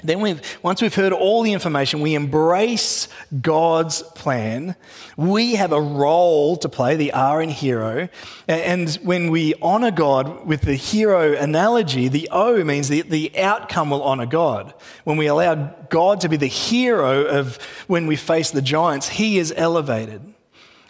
Then 0.01 0.19
we've, 0.19 0.41
once 0.63 0.82
we've 0.82 0.93
heard 0.93 1.13
all 1.13 1.43
the 1.43 1.53
information, 1.53 2.01
we 2.01 2.15
embrace 2.15 3.08
God's 3.41 4.01
plan. 4.01 4.75
We 5.15 5.56
have 5.56 5.71
a 5.71 5.79
role 5.79 6.58
to 6.58 6.69
play, 6.69 6.95
the 6.95 7.13
R 7.13 7.41
in 7.41 7.49
hero. 7.49 8.10
And 8.47 8.89
when 9.03 9.29
we 9.29 9.53
honor 9.62 9.91
God 9.91 10.45
with 10.45 10.62
the 10.62 10.75
hero 10.75 11.34
analogy, 11.34 12.08
the 12.08 12.27
O 12.32 12.63
means 12.63 12.89
the, 12.89 13.03
the 13.03 13.38
outcome 13.38 13.91
will 13.91 14.03
honor 14.03 14.25
God. 14.25 14.73
When 15.03 15.17
we 15.17 15.27
allow 15.27 15.56
God 15.89 16.21
to 16.21 16.29
be 16.29 16.38
the 16.38 16.47
hero 16.47 17.25
of 17.25 17.58
when 17.88 18.08
we 18.08 18.15
face 18.15 18.51
the 18.51 18.62
giants, 18.62 19.08
he 19.10 19.38
is 19.38 19.53
elevated. 19.56 20.21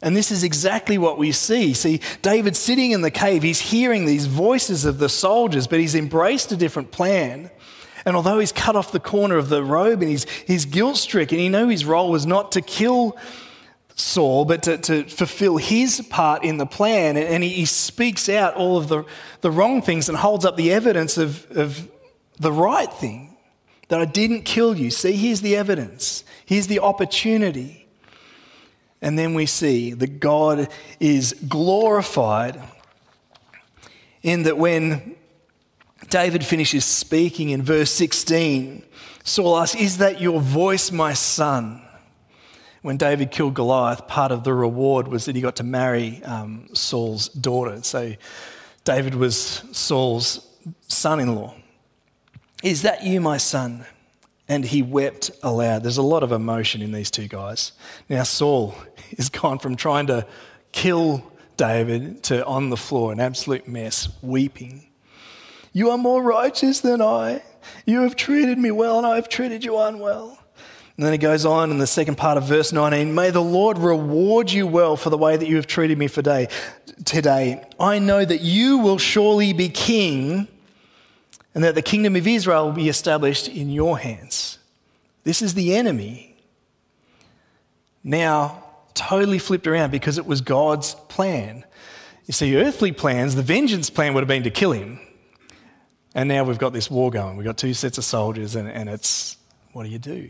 And 0.01 0.17
this 0.17 0.31
is 0.31 0.43
exactly 0.43 0.97
what 0.97 1.17
we 1.17 1.31
see. 1.31 1.73
See, 1.73 2.01
David 2.21 2.55
sitting 2.57 2.91
in 2.91 3.01
the 3.01 3.11
cave, 3.11 3.41
he's 3.41 3.61
hearing 3.61 4.05
these 4.05 4.25
voices 4.25 4.85
of 4.85 4.97
the 4.97 5.07
soldiers, 5.07 5.65
but 5.65 5.79
he's 5.79 5.95
embraced 5.95 6.51
a 6.51 6.57
different 6.57 6.91
plan. 6.91 7.49
And 8.05 8.15
although 8.15 8.39
he's 8.39 8.51
cut 8.51 8.75
off 8.75 8.91
the 8.91 8.99
corner 8.99 9.37
of 9.37 9.49
the 9.49 9.63
robe 9.63 10.01
and 10.01 10.09
he's, 10.09 10.29
he's 10.45 10.65
guilt 10.65 10.97
stricken, 10.97 11.39
he 11.39 11.49
knew 11.49 11.69
his 11.69 11.85
role 11.85 12.11
was 12.11 12.25
not 12.25 12.51
to 12.53 12.61
kill 12.61 13.17
Saul, 13.95 14.45
but 14.45 14.63
to, 14.63 14.77
to 14.77 15.03
fulfill 15.05 15.57
his 15.57 16.01
part 16.09 16.43
in 16.43 16.57
the 16.57 16.65
plan. 16.65 17.15
And 17.15 17.43
he, 17.43 17.49
he 17.49 17.65
speaks 17.65 18.27
out 18.27 18.55
all 18.55 18.77
of 18.77 18.87
the, 18.87 19.05
the 19.41 19.51
wrong 19.51 19.81
things 19.81 20.09
and 20.09 20.17
holds 20.17 20.45
up 20.45 20.57
the 20.57 20.71
evidence 20.73 21.17
of, 21.17 21.49
of 21.51 21.87
the 22.39 22.51
right 22.51 22.91
thing 22.91 23.37
that 23.89 24.01
I 24.01 24.05
didn't 24.05 24.43
kill 24.43 24.75
you. 24.75 24.89
See, 24.89 25.13
here's 25.13 25.41
the 25.41 25.55
evidence, 25.55 26.23
here's 26.45 26.67
the 26.67 26.79
opportunity. 26.79 27.87
And 29.01 29.19
then 29.19 29.33
we 29.33 29.45
see 29.45 29.91
that 29.91 30.21
God 30.21 30.69
is 30.99 31.33
glorified 31.47 32.61
in 34.21 34.43
that 34.43 34.57
when 34.57 35.15
David 36.13 36.45
finishes 36.45 36.85
speaking 36.85 37.49
in 37.49 37.63
verse 37.63 37.89
16. 37.89 38.83
Saul 39.23 39.57
asks, 39.57 39.73
Is 39.73 39.97
that 39.97 40.21
your 40.21 40.39
voice, 40.39 40.91
my 40.91 41.13
son? 41.13 41.81
When 42.83 42.97
David 42.97 43.31
killed 43.31 43.55
Goliath, 43.55 44.07
part 44.07 44.31
of 44.31 44.43
the 44.43 44.53
reward 44.53 45.07
was 45.07 45.25
that 45.25 45.35
he 45.35 45.41
got 45.41 45.55
to 45.55 45.63
marry 45.63 46.23
um, 46.23 46.67
Saul's 46.73 47.29
daughter. 47.29 47.81
So 47.81 48.13
David 48.83 49.15
was 49.15 49.63
Saul's 49.71 50.47
son 50.87 51.19
in 51.19 51.33
law. 51.33 51.55
Is 52.61 52.83
that 52.83 53.03
you, 53.03 53.19
my 53.19 53.37
son? 53.37 53.83
And 54.47 54.65
he 54.65 54.83
wept 54.83 55.31
aloud. 55.41 55.81
There's 55.81 55.97
a 55.97 56.03
lot 56.03 56.21
of 56.21 56.31
emotion 56.31 56.83
in 56.83 56.91
these 56.91 57.09
two 57.09 57.27
guys. 57.27 57.71
Now, 58.07 58.21
Saul 58.21 58.75
is 59.09 59.29
gone 59.29 59.57
from 59.57 59.75
trying 59.75 60.05
to 60.05 60.27
kill 60.73 61.25
David 61.57 62.21
to 62.25 62.45
on 62.45 62.69
the 62.69 62.77
floor, 62.77 63.11
an 63.11 63.19
absolute 63.19 63.67
mess, 63.67 64.09
weeping. 64.21 64.92
You 65.73 65.89
are 65.89 65.97
more 65.97 66.21
righteous 66.21 66.79
than 66.79 67.01
I. 67.01 67.41
You 67.85 68.03
have 68.03 68.15
treated 68.15 68.57
me 68.59 68.71
well, 68.71 68.99
and 68.99 69.07
I 69.07 69.15
have 69.15 69.27
treated 69.27 69.65
you 69.65 69.77
unwell. 69.77 70.37
And 70.95 71.05
then 71.05 71.13
it 71.13 71.17
goes 71.17 71.43
on 71.43 71.71
in 71.71 71.79
the 71.79 71.87
second 71.87 72.17
part 72.17 72.37
of 72.37 72.43
verse 72.43 72.71
19 72.71 73.15
May 73.15 73.31
the 73.31 73.41
Lord 73.41 73.79
reward 73.79 74.51
you 74.51 74.67
well 74.67 74.95
for 74.95 75.09
the 75.09 75.17
way 75.17 75.35
that 75.35 75.47
you 75.47 75.55
have 75.55 75.65
treated 75.65 75.97
me 75.97 76.07
for 76.07 76.21
day, 76.21 76.47
today. 77.03 77.65
I 77.79 77.97
know 77.97 78.23
that 78.23 78.41
you 78.41 78.77
will 78.77 78.99
surely 78.99 79.53
be 79.53 79.69
king, 79.69 80.47
and 81.55 81.63
that 81.63 81.73
the 81.73 81.81
kingdom 81.81 82.15
of 82.15 82.27
Israel 82.27 82.67
will 82.67 82.73
be 82.73 82.89
established 82.89 83.47
in 83.47 83.69
your 83.69 83.97
hands. 83.97 84.59
This 85.23 85.41
is 85.41 85.55
the 85.55 85.75
enemy. 85.75 86.35
Now, 88.03 88.63
totally 88.93 89.39
flipped 89.39 89.65
around 89.65 89.89
because 89.89 90.19
it 90.19 90.25
was 90.25 90.41
God's 90.41 90.93
plan. 91.07 91.63
You 92.25 92.33
see, 92.33 92.55
earthly 92.55 92.91
plans, 92.91 93.35
the 93.35 93.41
vengeance 93.41 93.89
plan 93.89 94.13
would 94.13 94.21
have 94.21 94.27
been 94.27 94.43
to 94.43 94.51
kill 94.51 94.73
him. 94.73 94.99
And 96.15 96.29
now 96.29 96.43
we've 96.43 96.59
got 96.59 96.73
this 96.73 96.91
war 96.91 97.09
going. 97.09 97.37
We've 97.37 97.45
got 97.45 97.57
two 97.57 97.73
sets 97.73 97.97
of 97.97 98.03
soldiers, 98.03 98.55
and, 98.55 98.69
and 98.69 98.89
it's 98.89 99.37
what 99.71 99.83
do 99.83 99.89
you 99.89 99.99
do? 99.99 100.29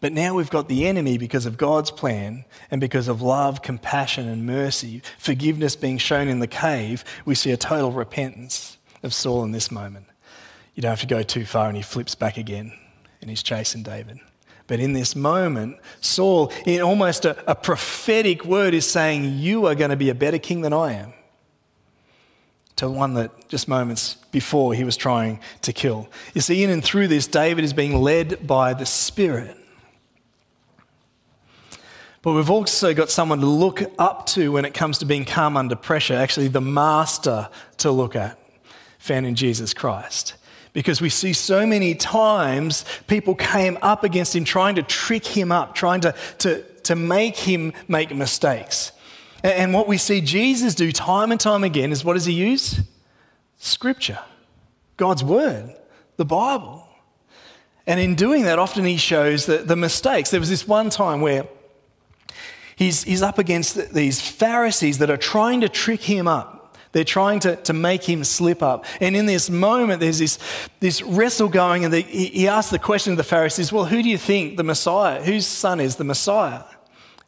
But 0.00 0.12
now 0.12 0.34
we've 0.34 0.50
got 0.50 0.68
the 0.68 0.86
enemy 0.86 1.18
because 1.18 1.44
of 1.44 1.56
God's 1.56 1.90
plan 1.90 2.44
and 2.70 2.80
because 2.80 3.08
of 3.08 3.20
love, 3.20 3.62
compassion, 3.62 4.28
and 4.28 4.46
mercy, 4.46 5.02
forgiveness 5.18 5.74
being 5.74 5.98
shown 5.98 6.28
in 6.28 6.38
the 6.38 6.46
cave. 6.46 7.04
We 7.24 7.34
see 7.34 7.50
a 7.50 7.56
total 7.56 7.90
repentance 7.90 8.78
of 9.02 9.12
Saul 9.12 9.42
in 9.42 9.50
this 9.50 9.72
moment. 9.72 10.06
You 10.76 10.82
don't 10.82 10.90
have 10.90 11.00
to 11.00 11.06
go 11.06 11.24
too 11.24 11.44
far, 11.44 11.66
and 11.66 11.76
he 11.76 11.82
flips 11.82 12.14
back 12.14 12.36
again 12.36 12.72
and 13.20 13.28
he's 13.28 13.42
chasing 13.42 13.82
David. 13.82 14.20
But 14.68 14.78
in 14.78 14.92
this 14.92 15.16
moment, 15.16 15.78
Saul, 16.00 16.52
in 16.64 16.80
almost 16.80 17.24
a, 17.24 17.50
a 17.50 17.54
prophetic 17.56 18.44
word, 18.44 18.74
is 18.74 18.88
saying, 18.88 19.38
You 19.38 19.66
are 19.66 19.74
going 19.74 19.90
to 19.90 19.96
be 19.96 20.10
a 20.10 20.14
better 20.14 20.38
king 20.38 20.60
than 20.60 20.72
I 20.72 20.92
am 20.92 21.12
to 22.78 22.88
one 22.88 23.14
that 23.14 23.48
just 23.48 23.66
moments 23.66 24.14
before 24.30 24.72
he 24.72 24.84
was 24.84 24.96
trying 24.96 25.40
to 25.62 25.72
kill. 25.72 26.08
You 26.32 26.40
see, 26.40 26.62
in 26.62 26.70
and 26.70 26.82
through 26.82 27.08
this, 27.08 27.26
David 27.26 27.64
is 27.64 27.72
being 27.72 28.00
led 28.00 28.46
by 28.46 28.72
the 28.72 28.86
Spirit. 28.86 29.56
But 32.22 32.34
we've 32.34 32.50
also 32.50 32.94
got 32.94 33.10
someone 33.10 33.40
to 33.40 33.46
look 33.46 33.82
up 33.98 34.26
to 34.26 34.52
when 34.52 34.64
it 34.64 34.74
comes 34.74 34.98
to 34.98 35.06
being 35.06 35.24
calm 35.24 35.56
under 35.56 35.74
pressure, 35.74 36.14
actually, 36.14 36.48
the 36.48 36.60
master 36.60 37.48
to 37.78 37.90
look 37.90 38.14
at, 38.14 38.38
found 38.98 39.26
in 39.26 39.34
Jesus 39.34 39.74
Christ. 39.74 40.34
Because 40.72 41.00
we 41.00 41.08
see 41.08 41.32
so 41.32 41.66
many 41.66 41.96
times 41.96 42.84
people 43.08 43.34
came 43.34 43.76
up 43.82 44.04
against 44.04 44.36
him 44.36 44.44
trying 44.44 44.76
to 44.76 44.82
trick 44.84 45.26
him 45.26 45.50
up, 45.50 45.74
trying 45.74 46.02
to, 46.02 46.14
to, 46.38 46.62
to 46.84 46.94
make 46.94 47.36
him 47.36 47.72
make 47.88 48.14
mistakes. 48.14 48.92
And 49.42 49.72
what 49.72 49.86
we 49.86 49.98
see 49.98 50.20
Jesus 50.20 50.74
do 50.74 50.90
time 50.90 51.30
and 51.30 51.40
time 51.40 51.62
again 51.62 51.92
is 51.92 52.04
what 52.04 52.14
does 52.14 52.24
he 52.24 52.32
use? 52.32 52.80
Scripture, 53.58 54.18
God's 54.96 55.22
word, 55.22 55.76
the 56.16 56.24
Bible. 56.24 56.86
And 57.86 57.98
in 58.00 58.16
doing 58.16 58.42
that, 58.42 58.58
often 58.58 58.84
he 58.84 58.96
shows 58.96 59.46
the, 59.46 59.58
the 59.58 59.76
mistakes. 59.76 60.30
There 60.30 60.40
was 60.40 60.50
this 60.50 60.66
one 60.66 60.90
time 60.90 61.20
where 61.20 61.46
he's, 62.76 63.04
he's 63.04 63.22
up 63.22 63.38
against 63.38 63.94
these 63.94 64.20
Pharisees 64.20 64.98
that 64.98 65.10
are 65.10 65.16
trying 65.16 65.62
to 65.62 65.68
trick 65.68 66.02
him 66.02 66.28
up. 66.28 66.76
They're 66.92 67.04
trying 67.04 67.40
to, 67.40 67.56
to 67.56 67.72
make 67.72 68.04
him 68.04 68.24
slip 68.24 68.62
up. 68.62 68.84
And 69.00 69.14
in 69.14 69.26
this 69.26 69.50
moment, 69.50 70.00
there's 70.00 70.18
this, 70.18 70.38
this 70.80 71.02
wrestle 71.02 71.48
going, 71.48 71.84
and 71.84 71.92
the, 71.92 72.00
he, 72.00 72.26
he 72.26 72.48
asks 72.48 72.70
the 72.70 72.78
question 72.78 73.12
of 73.12 73.18
the 73.18 73.24
Pharisees, 73.24 73.72
Well, 73.72 73.84
who 73.84 74.02
do 74.02 74.08
you 74.08 74.18
think 74.18 74.56
the 74.56 74.64
Messiah, 74.64 75.22
whose 75.22 75.46
son 75.46 75.80
is 75.80 75.96
the 75.96 76.04
Messiah? 76.04 76.64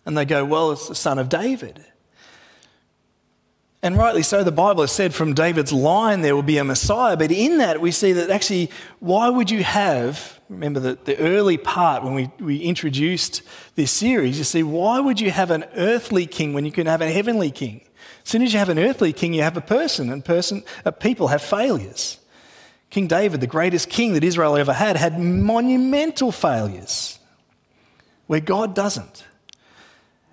And 0.07 0.17
they 0.17 0.25
go, 0.25 0.45
Well, 0.45 0.73
it's 0.73 0.89
the 0.89 0.95
son 0.95 1.19
of 1.19 1.29
David. 1.29 1.85
And 3.83 3.97
rightly 3.97 4.23
so, 4.23 4.45
the 4.45 4.53
Bible 4.53 4.83
has 4.83 4.93
said 4.93 5.15
from 5.15 5.33
David's 5.33 5.73
line 5.73 6.21
there 6.21 6.35
will 6.35 6.43
be 6.43 6.59
a 6.59 6.65
Messiah. 6.65 7.17
But 7.17 7.33
in 7.33 7.59
that, 7.59 7.81
we 7.81 7.93
see 7.93 8.13
that 8.13 8.29
actually, 8.29 8.71
why 8.99 9.31
would 9.31 9.51
you 9.51 9.65
have, 9.65 10.39
remember 10.51 10.81
the, 10.81 10.99
the 11.03 11.17
early 11.19 11.57
part 11.57 12.03
when 12.03 12.13
we, 12.13 12.31
we 12.39 12.59
introduced 12.59 13.41
this 13.77 13.91
series, 13.91 14.37
you 14.37 14.45
see, 14.45 14.63
why 14.63 15.01
would 15.01 15.19
you 15.19 15.31
have 15.31 15.51
an 15.51 15.65
earthly 15.77 16.27
king 16.27 16.53
when 16.53 16.67
you 16.67 16.73
can 16.73 16.87
have 16.87 17.01
a 17.01 17.11
heavenly 17.11 17.51
king? 17.51 17.81
As 18.23 18.29
soon 18.29 18.43
as 18.43 18.53
you 18.53 18.59
have 18.59 18.69
an 18.69 18.79
earthly 18.79 19.15
king, 19.15 19.33
you 19.33 19.43
have 19.43 19.57
a 19.57 19.63
person, 19.63 20.11
and 20.11 20.23
person, 20.23 20.63
uh, 20.85 20.91
people 20.91 21.29
have 21.29 21.41
failures. 21.41 22.19
King 22.91 23.07
David, 23.07 23.41
the 23.41 23.47
greatest 23.47 23.89
king 23.89 24.13
that 24.13 24.25
Israel 24.25 24.57
ever 24.57 24.75
had, 24.75 24.97
had 24.97 25.19
monumental 25.19 26.33
failures 26.33 27.19
where 28.27 28.41
God 28.41 28.75
doesn't. 28.75 29.25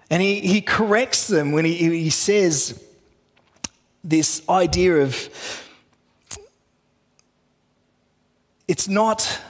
And 0.09 0.21
he, 0.21 0.41
he 0.41 0.61
corrects 0.61 1.27
them 1.27 1.53
when 1.53 1.63
he, 1.63 1.75
he 1.75 2.09
says, 2.09 2.83
this 4.07 4.41
idea 4.47 5.01
of 5.01 5.29
it's 8.67 8.87
not 8.87 9.41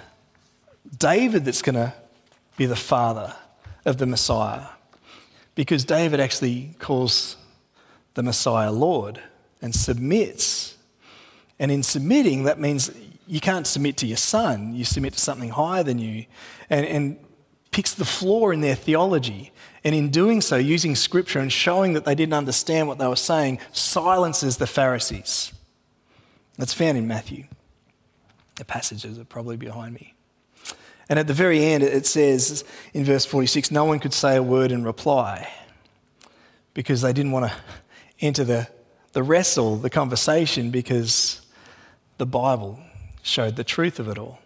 David 0.98 1.46
that's 1.46 1.62
going 1.62 1.76
to 1.76 1.93
be 2.56 2.65
the 2.65 2.76
father 2.76 3.36
of 3.86 3.98
the 3.98 4.06
Messiah, 4.06 4.65
because 5.54 5.86
David 5.86 6.20
actually 6.20 6.76
calls 6.80 7.38
the 8.15 8.24
Messiah 8.24 8.72
Lord 8.72 9.22
and 9.62 9.74
submits. 9.74 10.76
And 11.60 11.72
in 11.72 11.84
submitting, 11.84 12.43
that 12.43 12.60
means 12.60 12.91
you 13.28 13.39
can't 13.39 13.67
submit 13.67 13.98
to 13.98 14.08
your 14.08 14.17
son, 14.17 14.74
you 14.74 14.86
submit 14.86 15.13
to 15.13 15.20
something 15.20 15.50
higher 15.50 15.84
than 15.84 16.00
you, 16.00 16.26
and, 16.70 16.86
and 16.86 17.20
picks 17.77 17.93
the 17.93 18.05
flaw 18.05 18.49
in 18.49 18.61
their 18.61 18.73
theology. 18.73 19.51
And 19.83 19.93
in 19.93 20.09
doing 20.09 20.41
so, 20.41 20.55
using 20.55 20.95
scripture 20.95 21.37
and 21.37 21.53
showing 21.53 21.93
that 21.93 22.05
they 22.05 22.15
didn't 22.15 22.33
understand 22.33 22.87
what 22.87 22.97
they 22.97 23.05
were 23.05 23.15
saying, 23.15 23.59
silences 23.71 24.57
the 24.57 24.65
Pharisees. 24.65 25.53
That's 26.57 26.73
found 26.73 26.97
in 26.97 27.07
Matthew. 27.07 27.43
The 28.55 28.65
passages 28.65 29.19
are 29.19 29.25
probably 29.25 29.57
behind 29.57 29.93
me. 29.93 30.15
And 31.07 31.19
at 31.19 31.27
the 31.27 31.35
very 31.35 31.63
end, 31.63 31.83
it 31.83 32.07
says 32.07 32.63
in 32.95 33.05
verse 33.05 33.25
46 33.25 33.69
no 33.69 33.85
one 33.85 33.99
could 33.99 34.11
say 34.11 34.37
a 34.37 34.41
word 34.41 34.71
in 34.71 34.83
reply 34.83 35.47
because 36.73 37.03
they 37.03 37.13
didn't 37.13 37.31
want 37.31 37.51
to 37.51 37.57
enter 38.21 38.43
the, 38.43 38.67
the 39.13 39.21
wrestle, 39.21 39.75
the 39.75 39.91
conversation, 39.91 40.71
because 40.71 41.41
the 42.17 42.25
Bible 42.25 42.79
showed 43.21 43.55
the 43.55 43.63
truth 43.63 43.99
of 43.99 44.07
it 44.07 44.17
all. 44.17 44.39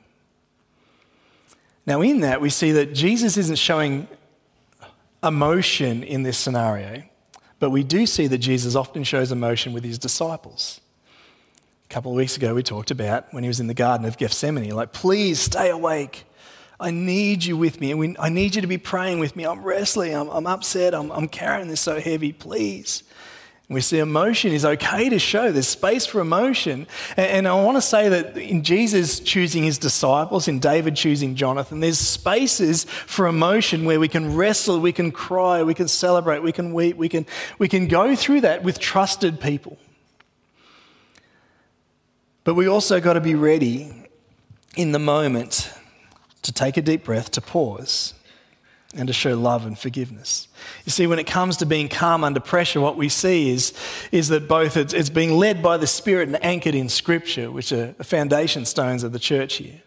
Now, 1.85 2.01
in 2.01 2.21
that, 2.21 2.41
we 2.41 2.49
see 2.49 2.71
that 2.73 2.93
Jesus 2.93 3.37
isn't 3.37 3.57
showing 3.57 4.07
emotion 5.23 6.03
in 6.03 6.23
this 6.23 6.37
scenario, 6.37 7.03
but 7.59 7.69
we 7.69 7.83
do 7.83 8.05
see 8.05 8.27
that 8.27 8.37
Jesus 8.39 8.75
often 8.75 9.03
shows 9.03 9.31
emotion 9.31 9.73
with 9.73 9.83
his 9.83 9.97
disciples. 9.97 10.81
A 11.85 11.93
couple 11.93 12.11
of 12.11 12.17
weeks 12.17 12.37
ago, 12.37 12.55
we 12.55 12.63
talked 12.63 12.91
about 12.91 13.33
when 13.33 13.43
he 13.43 13.47
was 13.47 13.59
in 13.59 13.67
the 13.67 13.73
Garden 13.73 14.05
of 14.07 14.17
Gethsemane, 14.17 14.71
like, 14.71 14.93
please 14.93 15.39
stay 15.39 15.69
awake. 15.69 16.25
I 16.79 16.89
need 16.89 17.43
you 17.43 17.55
with 17.55 17.79
me. 17.79 17.91
And 17.91 18.17
I 18.19 18.29
need 18.29 18.55
you 18.55 18.61
to 18.61 18.67
be 18.67 18.79
praying 18.79 19.19
with 19.19 19.35
me. 19.35 19.45
I'm 19.45 19.63
wrestling. 19.63 20.15
I'm, 20.15 20.29
I'm 20.29 20.47
upset. 20.47 20.95
I'm, 20.95 21.11
I'm 21.11 21.27
carrying 21.27 21.67
this 21.67 21.81
so 21.81 21.99
heavy. 21.99 22.33
Please. 22.33 23.03
We 23.71 23.79
see 23.79 23.99
emotion 23.99 24.51
is 24.51 24.65
okay 24.65 25.07
to 25.09 25.17
show. 25.17 25.51
There's 25.51 25.67
space 25.67 26.05
for 26.05 26.19
emotion. 26.19 26.87
And, 27.15 27.47
I 27.47 27.53
want 27.53 27.77
to 27.77 27.81
say 27.81 28.09
that 28.09 28.37
in 28.37 28.63
Jesus 28.63 29.19
choosing 29.21 29.63
his 29.63 29.77
disciples, 29.77 30.47
in 30.49 30.59
David 30.59 30.95
choosing 30.95 31.35
Jonathan, 31.35 31.79
there's 31.79 31.97
spaces 31.97 32.83
for 32.83 33.27
emotion 33.27 33.85
where 33.85 33.99
we 33.99 34.09
can 34.09 34.35
wrestle, 34.35 34.79
we 34.79 34.91
can 34.91 35.11
cry, 35.11 35.63
we 35.63 35.73
can 35.73 35.87
celebrate, 35.87 36.43
we 36.43 36.51
can 36.51 36.73
weep, 36.73 36.97
we 36.97 37.07
can, 37.07 37.25
we 37.59 37.69
can 37.69 37.87
go 37.87 38.15
through 38.15 38.41
that 38.41 38.61
with 38.61 38.77
trusted 38.77 39.39
people. 39.39 39.77
But 42.43 42.55
we 42.55 42.67
also 42.67 42.99
got 42.99 43.13
to 43.13 43.21
be 43.21 43.35
ready 43.35 44.09
in 44.75 44.91
the 44.91 44.99
moment 44.99 45.71
to 46.41 46.51
take 46.51 46.75
a 46.75 46.81
deep 46.81 47.05
breath, 47.05 47.31
to 47.31 47.41
pause, 47.41 48.15
and 48.93 49.07
to 49.07 49.13
show 49.13 49.35
love 49.35 49.65
and 49.65 49.77
forgiveness. 49.77 50.47
You 50.85 50.91
see, 50.91 51.07
when 51.07 51.19
it 51.19 51.25
comes 51.25 51.57
to 51.57 51.65
being 51.65 51.87
calm 51.87 52.23
under 52.23 52.39
pressure, 52.39 52.81
what 52.81 52.97
we 52.97 53.09
see 53.09 53.49
is, 53.49 53.73
is 54.11 54.27
that 54.29 54.47
both 54.47 54.75
it's, 54.75 54.93
it's 54.93 55.09
being 55.09 55.31
led 55.31 55.63
by 55.63 55.77
the 55.77 55.87
Spirit 55.87 56.27
and 56.27 56.43
anchored 56.43 56.75
in 56.75 56.89
Scripture, 56.89 57.49
which 57.49 57.71
are 57.71 57.93
the 57.93 58.03
foundation 58.03 58.65
stones 58.65 59.03
of 59.03 59.13
the 59.13 59.19
church 59.19 59.55
here. 59.55 59.81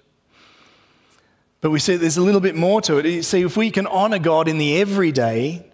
But 1.61 1.71
we 1.71 1.79
see 1.79 1.97
there's 1.97 2.17
a 2.17 2.23
little 2.23 2.41
bit 2.41 2.57
more 2.57 2.81
to 2.83 2.99
it. 2.99 3.07
You 3.07 3.23
see, 3.23 3.43
if 3.43 3.57
we 3.57 3.71
can 3.71 3.87
honour 3.87 4.19
God 4.19 4.49
in 4.49 4.59
the 4.59 4.81
everyday, 4.81 5.67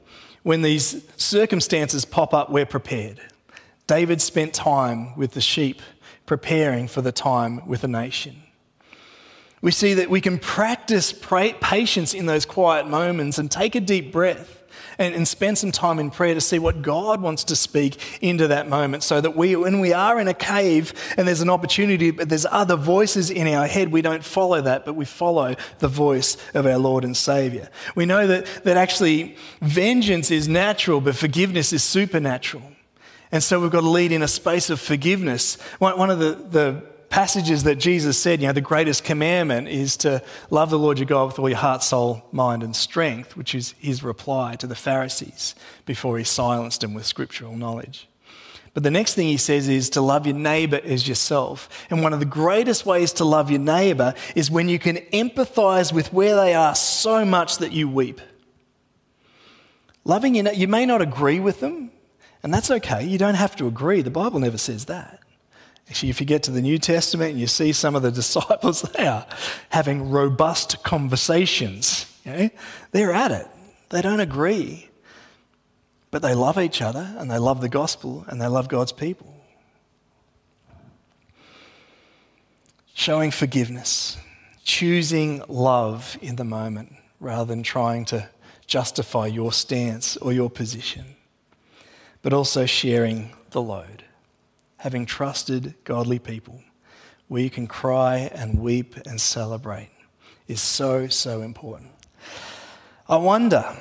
when 0.42 0.62
these 0.62 1.04
circumstances 1.16 2.04
pop 2.04 2.32
up, 2.32 2.50
we're 2.50 2.66
prepared. 2.66 3.20
David 3.86 4.22
spent 4.22 4.54
time 4.54 5.16
with 5.16 5.32
the 5.32 5.40
sheep 5.40 5.82
preparing 6.26 6.86
for 6.86 7.02
the 7.02 7.10
time 7.12 7.66
with 7.66 7.80
the 7.80 7.88
nation. 7.88 8.42
We 9.62 9.70
see 9.72 9.94
that 9.94 10.08
we 10.08 10.20
can 10.20 10.38
practice 10.38 11.12
patience 11.12 12.14
in 12.14 12.26
those 12.26 12.46
quiet 12.46 12.86
moments 12.86 13.38
and 13.38 13.50
take 13.50 13.74
a 13.74 13.80
deep 13.80 14.10
breath 14.10 14.56
and, 14.98 15.14
and, 15.14 15.26
spend 15.26 15.58
some 15.58 15.72
time 15.72 15.98
in 15.98 16.10
prayer 16.10 16.34
to 16.34 16.40
see 16.40 16.58
what 16.58 16.82
God 16.82 17.20
wants 17.20 17.44
to 17.44 17.56
speak 17.56 18.18
into 18.22 18.48
that 18.48 18.68
moment 18.68 19.02
so 19.02 19.20
that 19.20 19.36
we, 19.36 19.56
when 19.56 19.80
we 19.80 19.92
are 19.92 20.20
in 20.20 20.28
a 20.28 20.34
cave 20.34 20.92
and 21.16 21.26
there's 21.26 21.40
an 21.40 21.50
opportunity, 21.50 22.10
but 22.10 22.28
there's 22.28 22.46
other 22.50 22.76
voices 22.76 23.30
in 23.30 23.48
our 23.48 23.66
head, 23.66 23.90
we 23.90 24.02
don't 24.02 24.24
follow 24.24 24.60
that, 24.60 24.84
but 24.84 24.94
we 24.94 25.04
follow 25.04 25.54
the 25.78 25.88
voice 25.88 26.36
of 26.54 26.66
our 26.66 26.78
Lord 26.78 27.04
and 27.04 27.16
Savior. 27.16 27.68
We 27.94 28.06
know 28.06 28.26
that, 28.26 28.46
that 28.64 28.76
actually 28.76 29.36
vengeance 29.60 30.30
is 30.30 30.48
natural, 30.48 31.00
but 31.00 31.16
forgiveness 31.16 31.72
is 31.72 31.82
supernatural. 31.82 32.62
And 33.32 33.42
so 33.42 33.60
we've 33.60 33.70
got 33.70 33.82
to 33.82 33.88
lead 33.88 34.12
in 34.12 34.22
a 34.22 34.28
space 34.28 34.70
of 34.70 34.80
forgiveness. 34.80 35.56
One, 35.78 36.10
of 36.10 36.18
the, 36.18 36.32
the 36.32 36.89
passages 37.10 37.64
that 37.64 37.76
Jesus 37.76 38.16
said, 38.18 38.40
you 38.40 38.46
know, 38.46 38.52
the 38.52 38.60
greatest 38.60 39.04
commandment 39.04 39.68
is 39.68 39.96
to 39.98 40.22
love 40.48 40.70
the 40.70 40.78
Lord 40.78 40.98
your 40.98 41.06
God 41.06 41.26
with 41.26 41.38
all 41.38 41.48
your 41.48 41.58
heart, 41.58 41.82
soul, 41.82 42.22
mind, 42.32 42.62
and 42.62 42.74
strength, 42.74 43.36
which 43.36 43.54
is 43.54 43.74
his 43.78 44.02
reply 44.02 44.54
to 44.56 44.66
the 44.66 44.76
Pharisees 44.76 45.54
before 45.84 46.16
he 46.16 46.24
silenced 46.24 46.80
them 46.80 46.94
with 46.94 47.04
scriptural 47.04 47.56
knowledge. 47.56 48.08
But 48.72 48.84
the 48.84 48.90
next 48.90 49.14
thing 49.14 49.26
he 49.26 49.36
says 49.36 49.68
is 49.68 49.90
to 49.90 50.00
love 50.00 50.26
your 50.26 50.36
neighbor 50.36 50.80
as 50.84 51.08
yourself. 51.08 51.68
And 51.90 52.02
one 52.02 52.12
of 52.12 52.20
the 52.20 52.26
greatest 52.26 52.86
ways 52.86 53.12
to 53.14 53.24
love 53.24 53.50
your 53.50 53.60
neighbor 53.60 54.14
is 54.36 54.50
when 54.50 54.68
you 54.68 54.78
can 54.78 54.96
empathize 55.12 55.92
with 55.92 56.12
where 56.12 56.36
they 56.36 56.54
are 56.54 56.76
so 56.76 57.24
much 57.24 57.58
that 57.58 57.72
you 57.72 57.88
weep. 57.88 58.20
Loving 60.04 60.36
you, 60.36 60.48
you 60.52 60.68
may 60.68 60.86
not 60.86 61.02
agree 61.02 61.40
with 61.40 61.60
them, 61.60 61.90
and 62.42 62.54
that's 62.54 62.70
okay. 62.70 63.04
You 63.04 63.18
don't 63.18 63.34
have 63.34 63.56
to 63.56 63.66
agree. 63.66 64.02
The 64.02 64.10
Bible 64.10 64.40
never 64.40 64.56
says 64.56 64.86
that. 64.86 65.19
Actually, 65.90 66.10
if 66.10 66.20
you 66.20 66.26
get 66.26 66.44
to 66.44 66.52
the 66.52 66.62
New 66.62 66.78
Testament 66.78 67.32
and 67.32 67.40
you 67.40 67.48
see 67.48 67.72
some 67.72 67.96
of 67.96 68.02
the 68.02 68.12
disciples, 68.22 68.82
there 68.82 69.26
having 69.70 70.10
robust 70.10 70.84
conversations. 70.84 72.06
They're 72.92 73.12
at 73.12 73.32
it. 73.32 73.48
They 73.88 74.00
don't 74.00 74.20
agree. 74.20 74.88
But 76.12 76.22
they 76.22 76.34
love 76.34 76.58
each 76.58 76.80
other 76.80 77.12
and 77.18 77.28
they 77.28 77.38
love 77.38 77.60
the 77.60 77.68
gospel 77.68 78.24
and 78.28 78.40
they 78.40 78.46
love 78.46 78.68
God's 78.68 78.92
people. 78.92 79.34
Showing 82.94 83.32
forgiveness, 83.32 84.16
choosing 84.62 85.42
love 85.48 86.16
in 86.22 86.36
the 86.36 86.44
moment 86.44 86.94
rather 87.18 87.46
than 87.46 87.64
trying 87.64 88.04
to 88.06 88.28
justify 88.66 89.26
your 89.26 89.52
stance 89.52 90.16
or 90.18 90.32
your 90.32 90.50
position, 90.50 91.16
but 92.22 92.32
also 92.32 92.64
sharing 92.66 93.32
the 93.50 93.62
load 93.62 93.99
having 94.80 95.04
trusted 95.04 95.74
godly 95.84 96.18
people, 96.18 96.58
where 97.28 97.42
you 97.42 97.50
can 97.50 97.66
cry 97.66 98.30
and 98.32 98.58
weep 98.58 98.96
and 99.06 99.20
celebrate, 99.20 99.90
is 100.48 100.62
so, 100.62 101.06
so 101.06 101.42
important. 101.42 101.90
I 103.06 103.16
wonder, 103.16 103.76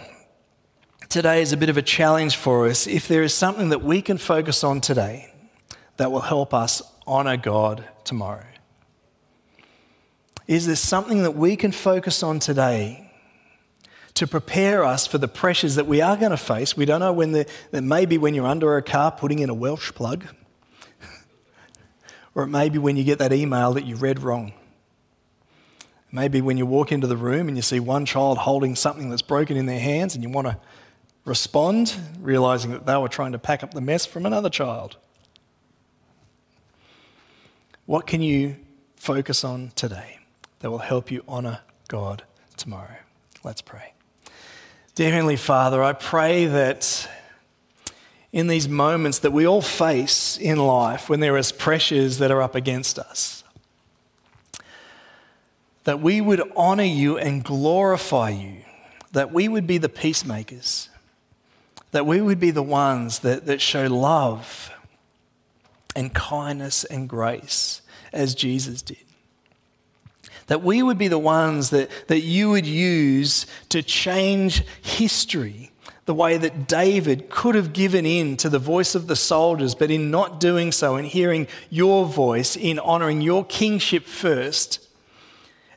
today 1.08 1.42
is 1.42 1.54
a 1.54 1.58
bit 1.58 1.70
of 1.70 1.78
a 1.78 1.82
challenge 1.82 2.36
for 2.36 2.68
us, 2.68 2.86
if 2.86 3.08
there 3.08 3.24
is 3.24 3.34
something 3.34 3.70
that 3.70 3.82
we 3.82 4.02
can 4.02 4.18
focus 4.18 4.62
on 4.62 4.82
today 4.82 5.34
that 5.96 6.12
will 6.12 6.20
help 6.20 6.54
us 6.54 6.82
honour 7.08 7.38
God 7.38 7.88
tomorrow. 8.04 8.44
Is 10.48 10.68
there 10.68 10.76
something 10.76 11.24
that 11.24 11.32
we 11.32 11.56
can 11.56 11.72
focus 11.72 12.24
on 12.24 12.40
today 12.40 13.10
to 14.16 14.28
prepare 14.28 14.84
us 14.84 15.08
for 15.08 15.18
the 15.18 15.30
pressures 15.30 15.76
that 15.76 15.88
we 15.88 16.02
are 16.02 16.18
going 16.18 16.32
to 16.32 16.38
face? 16.38 16.76
We 16.76 16.84
don't 16.84 17.00
know 17.00 17.14
when 17.14 17.32
the, 17.32 17.50
that 17.72 17.84
maybe 17.84 18.18
when 18.18 18.34
you're 18.34 18.48
under 18.48 18.76
a 18.76 18.82
car 18.82 19.14
putting 19.14 19.40
in 19.40 19.50
a 19.50 19.54
Welch 19.54 19.96
plug 19.96 20.26
or 22.40 22.44
it 22.44 22.48
may 22.48 22.70
be 22.70 22.78
when 22.78 22.96
you 22.96 23.04
get 23.04 23.20
that 23.20 23.34
email 23.34 23.74
that 23.74 23.86
you 23.86 23.98
read 23.98 24.24
wrong. 24.24 24.54
Maybe 26.10 26.40
when 26.40 26.56
you 26.56 26.66
walk 26.66 26.90
into 26.90 27.06
the 27.06 27.18
room 27.18 27.50
and 27.50 27.58
you 27.58 27.62
see 27.62 27.82
one 27.82 28.06
child 28.06 28.38
holding 28.38 28.78
something 28.78 29.10
that's 29.10 29.22
broken 29.22 29.58
in 29.58 29.66
their 29.66 29.82
hands 29.82 30.16
and 30.16 30.24
you 30.24 30.30
want 30.30 30.48
to 30.48 30.58
respond, 31.26 31.94
realizing 32.22 32.72
that 32.72 32.86
they 32.86 32.96
were 32.96 33.10
trying 33.10 33.34
to 33.34 33.40
pack 33.40 33.62
up 33.62 33.74
the 33.74 33.82
mess 33.82 34.06
from 34.06 34.26
another 34.26 34.50
child. 34.50 34.96
What 37.86 38.08
can 38.08 38.22
you 38.22 38.56
focus 38.96 39.44
on 39.44 39.74
today 39.76 40.20
that 40.60 40.72
will 40.72 40.78
help 40.78 41.12
you 41.12 41.26
honor 41.28 41.60
God 41.90 42.24
tomorrow? 42.56 43.00
Let's 43.44 43.62
pray. 43.62 43.92
Dear 44.96 45.12
Heavenly 45.12 45.36
Father, 45.36 45.84
I 45.84 45.92
pray 45.92 46.46
that 46.46 47.10
in 48.32 48.48
these 48.48 48.68
moments 48.70 49.20
that 49.20 49.32
we 49.32 49.48
all 49.48 49.62
face 49.62 50.38
in 50.38 50.60
life 50.60 51.10
when 51.10 51.20
there 51.20 51.38
is 51.38 51.52
pressures 51.52 52.20
that 52.20 52.32
are 52.32 52.42
up 52.42 52.56
against 52.56 53.00
us. 53.00 53.44
That 55.86 56.00
we 56.00 56.22
would 56.22 56.42
honor 56.56 56.84
you 56.84 57.18
and 57.18 57.44
glorify 57.44 58.30
you, 58.30 58.58
that 59.12 59.32
we 59.32 59.48
would 59.48 59.66
be 59.66 59.80
the 59.80 59.90
peacemakers, 59.90 60.90
that 61.92 62.06
we 62.06 62.22
would 62.22 62.40
be 62.40 62.52
the 62.52 62.64
ones 62.64 63.20
that, 63.20 63.48
that 63.48 63.62
show 63.62 63.88
love 63.88 64.72
and 65.96 66.14
kindness 66.14 66.84
and 66.84 67.10
grace 67.10 67.82
as 68.14 68.36
Jesus 68.36 68.84
did. 68.84 68.98
That 70.48 70.64
we 70.64 70.84
would 70.84 70.98
be 70.98 71.08
the 71.08 71.20
ones 71.20 71.72
that, 71.72 71.90
that 72.08 72.22
you 72.22 72.50
would 72.52 72.66
use 72.66 73.48
to 73.70 73.82
change 73.82 74.64
history 74.82 75.72
the 76.10 76.16
way 76.16 76.38
that 76.38 76.68
David 76.68 77.30
could 77.30 77.54
have 77.54 77.72
given 77.72 78.04
in 78.04 78.36
to 78.38 78.50
the 78.50 78.58
voice 78.58 78.96
of 78.96 79.06
the 79.06 79.16
soldiers, 79.16 79.76
but 79.76 79.92
in 79.92 80.10
not 80.10 80.40
doing 80.40 80.72
so, 80.72 80.96
in 80.96 81.06
hearing 81.06 81.46
your 81.70 82.04
voice, 82.08 82.56
in 82.56 82.80
honoring 82.80 83.22
your 83.22 83.46
kingship 83.46 84.06
first, 84.06 84.90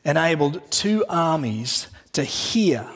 enabled 0.03 0.59
two 0.71 1.05
armies 1.07 1.85
to 2.13 2.23
hear 2.23 2.89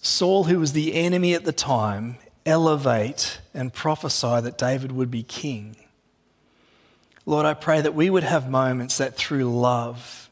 Saul, 0.00 0.44
who 0.44 0.60
was 0.60 0.74
the 0.74 0.94
enemy 0.94 1.34
at 1.34 1.44
the 1.44 1.52
time, 1.52 2.18
elevate 2.46 3.40
and 3.52 3.74
prophesy 3.74 4.40
that 4.42 4.56
David 4.56 4.92
would 4.92 5.10
be 5.10 5.24
king. 5.24 5.74
Lord, 7.26 7.46
I 7.46 7.54
pray 7.54 7.80
that 7.80 7.96
we 7.96 8.10
would 8.10 8.22
have 8.22 8.48
moments 8.48 8.98
that 8.98 9.16
through 9.16 9.52
love, 9.52 10.30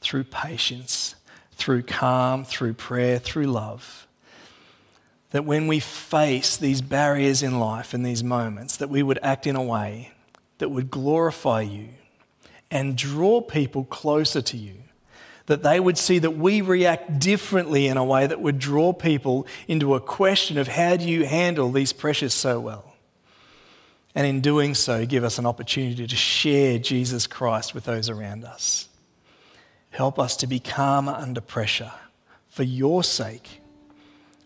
through 0.00 0.24
patience, 0.24 1.16
through 1.52 1.82
calm, 1.82 2.46
through 2.46 2.72
prayer, 2.72 3.18
through 3.18 3.48
love, 3.48 4.04
that 5.34 5.44
when 5.44 5.66
we 5.66 5.80
face 5.80 6.56
these 6.56 6.80
barriers 6.80 7.42
in 7.42 7.58
life 7.58 7.92
and 7.92 8.06
these 8.06 8.22
moments, 8.22 8.76
that 8.76 8.88
we 8.88 9.02
would 9.02 9.18
act 9.20 9.48
in 9.48 9.56
a 9.56 9.62
way 9.62 10.12
that 10.58 10.68
would 10.68 10.92
glorify 10.92 11.60
you 11.60 11.88
and 12.70 12.96
draw 12.96 13.40
people 13.40 13.82
closer 13.82 14.40
to 14.40 14.56
you. 14.56 14.76
That 15.46 15.64
they 15.64 15.80
would 15.80 15.98
see 15.98 16.20
that 16.20 16.36
we 16.36 16.60
react 16.60 17.18
differently 17.18 17.88
in 17.88 17.96
a 17.96 18.04
way 18.04 18.28
that 18.28 18.40
would 18.40 18.60
draw 18.60 18.92
people 18.92 19.48
into 19.66 19.96
a 19.96 20.00
question 20.00 20.56
of 20.56 20.68
how 20.68 20.96
do 20.96 21.04
you 21.04 21.26
handle 21.26 21.72
these 21.72 21.92
pressures 21.92 22.32
so 22.32 22.60
well? 22.60 22.94
And 24.14 24.28
in 24.28 24.40
doing 24.40 24.76
so, 24.76 25.04
give 25.04 25.24
us 25.24 25.38
an 25.38 25.46
opportunity 25.46 26.06
to 26.06 26.16
share 26.16 26.78
Jesus 26.78 27.26
Christ 27.26 27.74
with 27.74 27.86
those 27.86 28.08
around 28.08 28.44
us. 28.44 28.86
Help 29.90 30.20
us 30.20 30.36
to 30.36 30.46
be 30.46 30.60
calm 30.60 31.08
under 31.08 31.40
pressure 31.40 31.90
for 32.50 32.62
your 32.62 33.02
sake 33.02 33.62